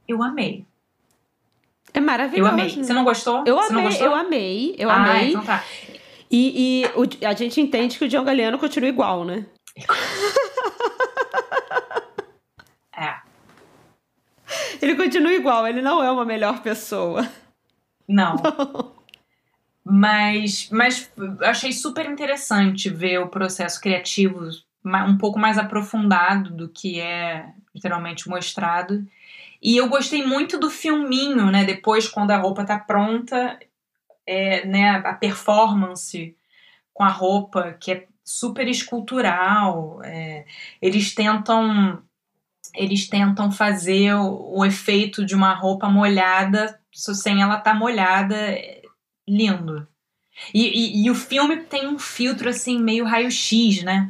[0.08, 0.66] Eu amei.
[1.94, 2.50] É maravilhoso.
[2.50, 2.70] Eu amei.
[2.70, 3.44] Você não gostou?
[3.46, 4.08] Eu Você amei, gostou?
[4.08, 5.30] eu amei, eu ah, amei.
[5.32, 5.62] Então tá.
[6.32, 9.46] E, e o, a gente entende que o John Galliano continua igual, né?
[12.96, 13.16] é.
[14.82, 17.30] Ele continua igual, ele não é uma melhor pessoa.
[18.08, 18.36] Não.
[18.42, 19.02] não.
[19.84, 21.12] Mas, mas
[21.42, 24.48] achei super interessante ver o processo criativo
[24.86, 29.06] um pouco mais aprofundado do que é literalmente mostrado.
[29.62, 31.64] E eu gostei muito do filminho, né?
[31.64, 33.60] Depois, quando a roupa tá pronta,
[34.26, 36.36] é, né, a performance
[36.94, 40.02] com a roupa, que é super escultural.
[40.04, 40.46] É,
[40.82, 42.02] eles tentam
[42.74, 48.36] eles tentam fazer o, o, efeito de uma roupa molhada sem ela estar tá molhada,
[48.36, 48.82] é,
[49.28, 49.86] lindo.
[50.54, 54.10] E, e, e, o filme tem um filtro assim meio raio-x, né?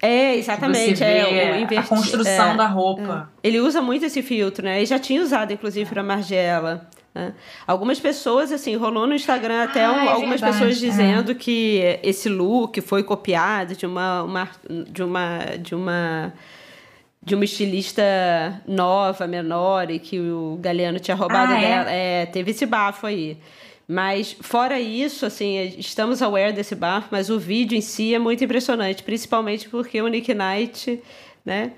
[0.00, 1.02] É, exatamente.
[1.02, 3.30] é, o a construção é, da roupa.
[3.42, 3.48] É.
[3.48, 4.78] Ele usa muito esse filtro, né?
[4.78, 6.88] Ele já tinha usado, inclusive, para Margiela.
[7.16, 7.32] Né?
[7.66, 10.86] Algumas pessoas, assim, rolou no Instagram até ah, um, é algumas verdade, pessoas é.
[10.86, 14.48] dizendo que esse look foi copiado de uma, uma,
[14.90, 16.32] de uma, de uma
[17.22, 18.04] de uma estilista
[18.68, 21.60] nova, menor, e que o Galeano tinha roubado ah, é?
[21.60, 21.90] dela.
[21.90, 23.36] É, teve esse bafo aí.
[23.88, 28.44] Mas fora isso, assim, estamos aware desse bafo, mas o vídeo em si é muito
[28.44, 31.02] impressionante, principalmente porque o Nick Knight,
[31.44, 31.72] né,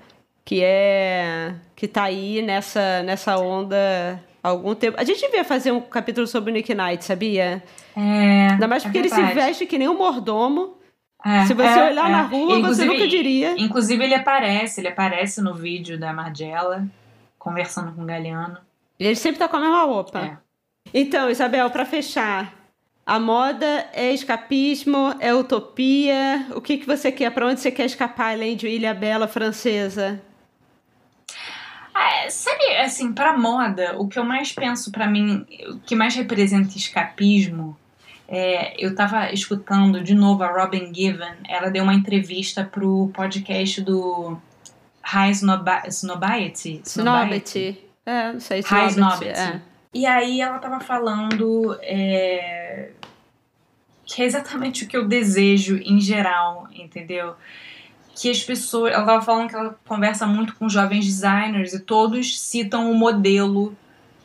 [0.45, 4.99] que é que tá aí nessa nessa onda algum tempo.
[4.99, 7.63] A gente devia fazer um capítulo sobre o Nick Knight, sabia?
[7.95, 8.47] É.
[8.51, 10.77] Ainda mais porque é ele se veste que nem um mordomo.
[11.25, 12.11] É, Se você é, olhar é.
[12.11, 13.53] na rua, inclusive, você nunca diria.
[13.57, 16.87] Inclusive, ele aparece, ele aparece no vídeo da Margiela,
[17.37, 18.57] conversando com o Galeano.
[18.97, 20.19] Ele sempre tá com a mesma roupa.
[20.19, 20.37] É.
[20.93, 22.53] Então, Isabel, para fechar,
[23.05, 26.45] A moda é escapismo, é utopia.
[26.55, 27.31] O que, que você quer?
[27.31, 30.21] Para onde você quer escapar além de Ilha Bela francesa?
[31.93, 36.15] Ah, sabe, assim, para moda, o que eu mais penso para mim, o que mais
[36.15, 37.77] representa escapismo,
[38.27, 43.81] é, eu tava escutando de novo a Robin Given, ela deu uma entrevista pro podcast
[43.81, 44.37] do
[45.01, 46.81] High Snobi Snobiety.
[46.85, 47.79] Snobity.
[48.05, 49.29] É, não sei, High Snobity.
[49.29, 49.61] É.
[49.91, 52.91] E aí ela tava falando é,
[54.05, 57.35] que é exatamente o que eu desejo em geral, entendeu?
[58.19, 58.93] Que as pessoas.
[58.93, 63.75] Ela tava falando que ela conversa muito com jovens designers e todos citam o modelo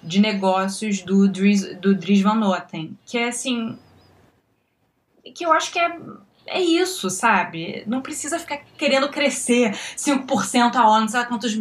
[0.02, 3.78] de negócios do Dries, do Dries Van Noten, que é assim.
[5.34, 5.96] que eu acho que é
[6.46, 7.82] é isso, sabe?
[7.86, 11.58] Não precisa ficar querendo crescer 5% ao ano, não sabe quantos.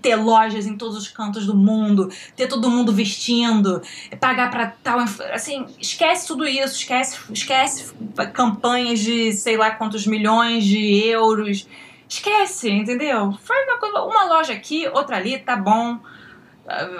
[0.00, 3.82] ter lojas em todos os cantos do mundo, ter todo mundo vestindo,
[4.18, 4.98] pagar pra tal.
[5.32, 7.92] Assim, esquece tudo isso, esquece, esquece
[8.32, 11.68] campanhas de sei lá quantos milhões de euros.
[12.08, 13.32] Esquece, entendeu?
[13.42, 15.98] Faz uma, coisa, uma loja aqui, outra ali, tá bom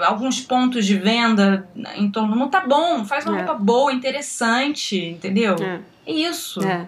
[0.01, 3.43] alguns pontos de venda em torno do mundo, tá bom, faz uma é.
[3.43, 5.55] roupa boa, interessante, entendeu?
[5.55, 5.79] É.
[6.05, 6.61] É isso.
[6.61, 6.87] É.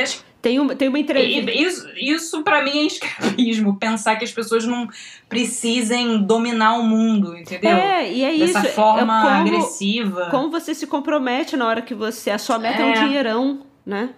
[0.00, 0.24] Acho...
[0.42, 1.50] Tem uma, tem uma entrevista.
[1.50, 3.76] Isso, isso para mim é escapismo.
[3.78, 4.88] Pensar que as pessoas não
[5.28, 7.76] precisem dominar o mundo, entendeu?
[7.76, 8.54] É, e é isso.
[8.54, 10.28] Dessa forma é como, agressiva.
[10.30, 12.30] Como você se compromete na hora que você.
[12.30, 14.10] A sua meta é, é um dinheirão, né?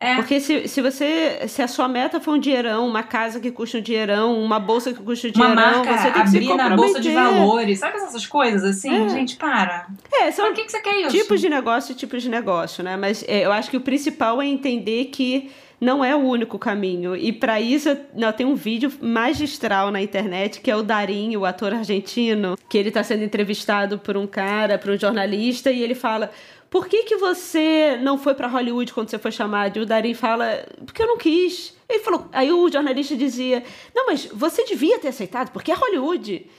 [0.00, 0.16] É.
[0.16, 1.46] Porque se, se você.
[1.48, 4.92] Se a sua meta for um dinheirão, uma casa que custa um dinheirão, uma bolsa
[4.92, 7.78] que custa um dinheirão, uma marca você tem que se na bolsa de valores.
[7.78, 9.04] Sabe essas coisas assim?
[9.04, 9.08] É.
[9.08, 9.86] Gente, para.
[10.12, 11.10] É, são Por que, que você quer isso?
[11.10, 12.96] Tipos de negócio e tipos de negócio, né?
[12.96, 17.14] Mas é, eu acho que o principal é entender que não é o único caminho.
[17.14, 21.44] E para isso, não, tem um vídeo magistral na internet que é o Darim, o
[21.44, 25.94] ator argentino, que ele está sendo entrevistado por um cara, por um jornalista, e ele
[25.94, 26.30] fala:
[26.74, 29.76] por que, que você não foi para Hollywood quando você foi chamado?
[29.76, 31.72] E o Darim fala, porque eu não quis.
[31.88, 33.62] Ele falou, aí o jornalista dizia,
[33.94, 36.50] não, mas você devia ter aceitado, porque é Hollywood.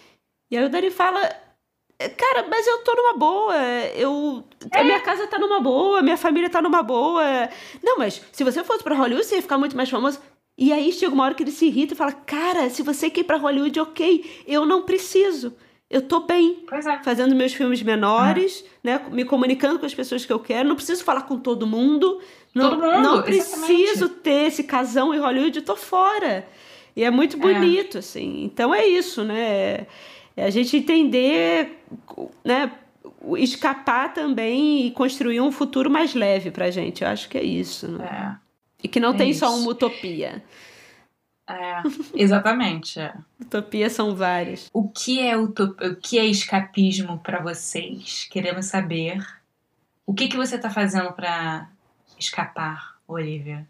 [0.49, 1.19] E aí o Darim fala,
[2.15, 3.55] cara, mas eu tô numa boa,
[3.93, 4.41] eu,
[4.71, 7.49] a minha casa tá numa boa, minha família tá numa boa.
[7.83, 10.21] Não, mas se você fosse para Hollywood, você ia ficar muito mais famoso.
[10.57, 13.19] E aí chega uma hora que ele se irrita e fala, cara, se você quer
[13.19, 15.57] ir pra Hollywood, ok, eu não preciso
[15.89, 17.03] eu tô bem é.
[17.03, 18.79] fazendo meus filmes menores, ah.
[18.83, 19.01] né?
[19.11, 20.67] Me comunicando com as pessoas que eu quero.
[20.67, 22.19] Não preciso falar com todo mundo.
[22.53, 26.47] Não, todo mundo, não preciso ter esse casão em Hollywood, tô fora.
[26.95, 27.39] E é muito é.
[27.39, 27.99] bonito, é.
[27.99, 28.43] assim.
[28.43, 29.85] Então é isso, né?
[30.35, 31.79] É a gente entender,
[32.43, 32.71] né?
[33.37, 37.03] Escapar também e construir um futuro mais leve pra gente.
[37.03, 37.87] Eu acho que é isso.
[37.87, 38.05] Né?
[38.05, 38.45] É.
[38.83, 39.41] E que não é tem isso.
[39.41, 40.43] só uma utopia.
[41.47, 41.81] É,
[42.15, 42.99] exatamente.
[42.99, 43.13] É.
[43.39, 44.67] Utopias são várias.
[44.73, 45.85] O que é utop...
[45.85, 48.27] o que é escapismo para vocês?
[48.31, 49.23] Queremos saber.
[50.05, 51.69] O que que você tá fazendo para
[52.19, 53.67] escapar, Olivia,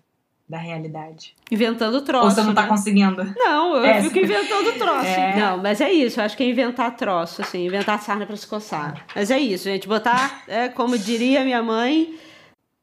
[0.47, 1.35] da realidade?
[1.51, 2.25] Inventando troço.
[2.25, 2.67] Ou você não tá né?
[2.69, 3.33] conseguindo?
[3.37, 5.05] Não, eu É, fico inventando troço.
[5.07, 5.35] É.
[5.37, 6.19] Não, mas é isso.
[6.19, 9.05] Eu acho que é inventar troço, assim, inventar sarna pra se coçar.
[9.13, 9.87] Mas é isso, gente.
[9.87, 12.17] Botar, é, como diria minha mãe,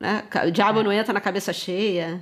[0.00, 0.22] né?
[0.46, 2.20] O diabo não entra na cabeça cheia.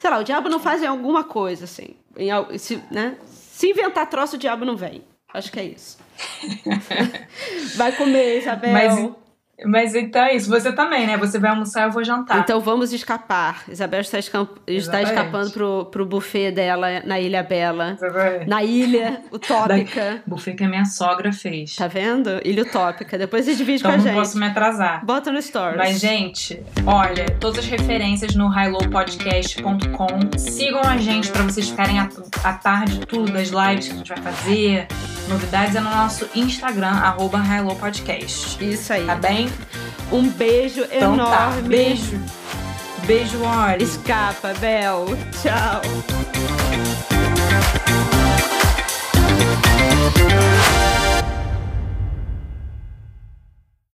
[0.00, 1.94] Sei lá, o diabo não faz em alguma coisa, assim.
[2.16, 3.18] Em, se, né?
[3.26, 5.04] se inventar troço, o diabo não vem.
[5.32, 5.98] Acho que é isso.
[7.76, 8.72] Vai comer, Isabel.
[8.72, 9.12] Mas,
[9.66, 10.48] mas então é isso.
[10.50, 11.16] Você também, né?
[11.16, 12.38] Você vai almoçar, eu vou jantar.
[12.40, 13.62] Então vamos escapar.
[13.68, 15.08] Isabel está, escam- está Exatamente.
[15.10, 17.96] escapando pro, pro buffet dela na Ilha Bela.
[18.12, 20.22] Vai- Na ilha utópica.
[20.26, 21.76] Buffet que a minha sogra fez.
[21.76, 22.40] Tá vendo?
[22.44, 23.16] Ilha utópica.
[23.18, 24.14] Depois você divide então com a não gente.
[24.14, 25.04] posso me atrasar.
[25.04, 25.76] Bota no Stories.
[25.76, 30.38] Mas, gente, olha, todas as referências no highlowpodcast.com.
[30.38, 32.08] Sigam a gente pra vocês ficarem a,
[32.44, 34.86] a par de tudo, das lives que a gente vai fazer.
[35.28, 38.62] Novidades é no nosso Instagram, arroba highlowpodcast.
[38.64, 39.04] Isso aí.
[39.06, 39.49] Tá bem?
[40.12, 41.52] Um beijo Então tá.
[41.52, 41.68] enorme.
[41.68, 42.20] Beijo.
[43.06, 43.82] Beijo, Oli.
[43.84, 45.06] Escapa, Bel.
[45.42, 45.80] Tchau.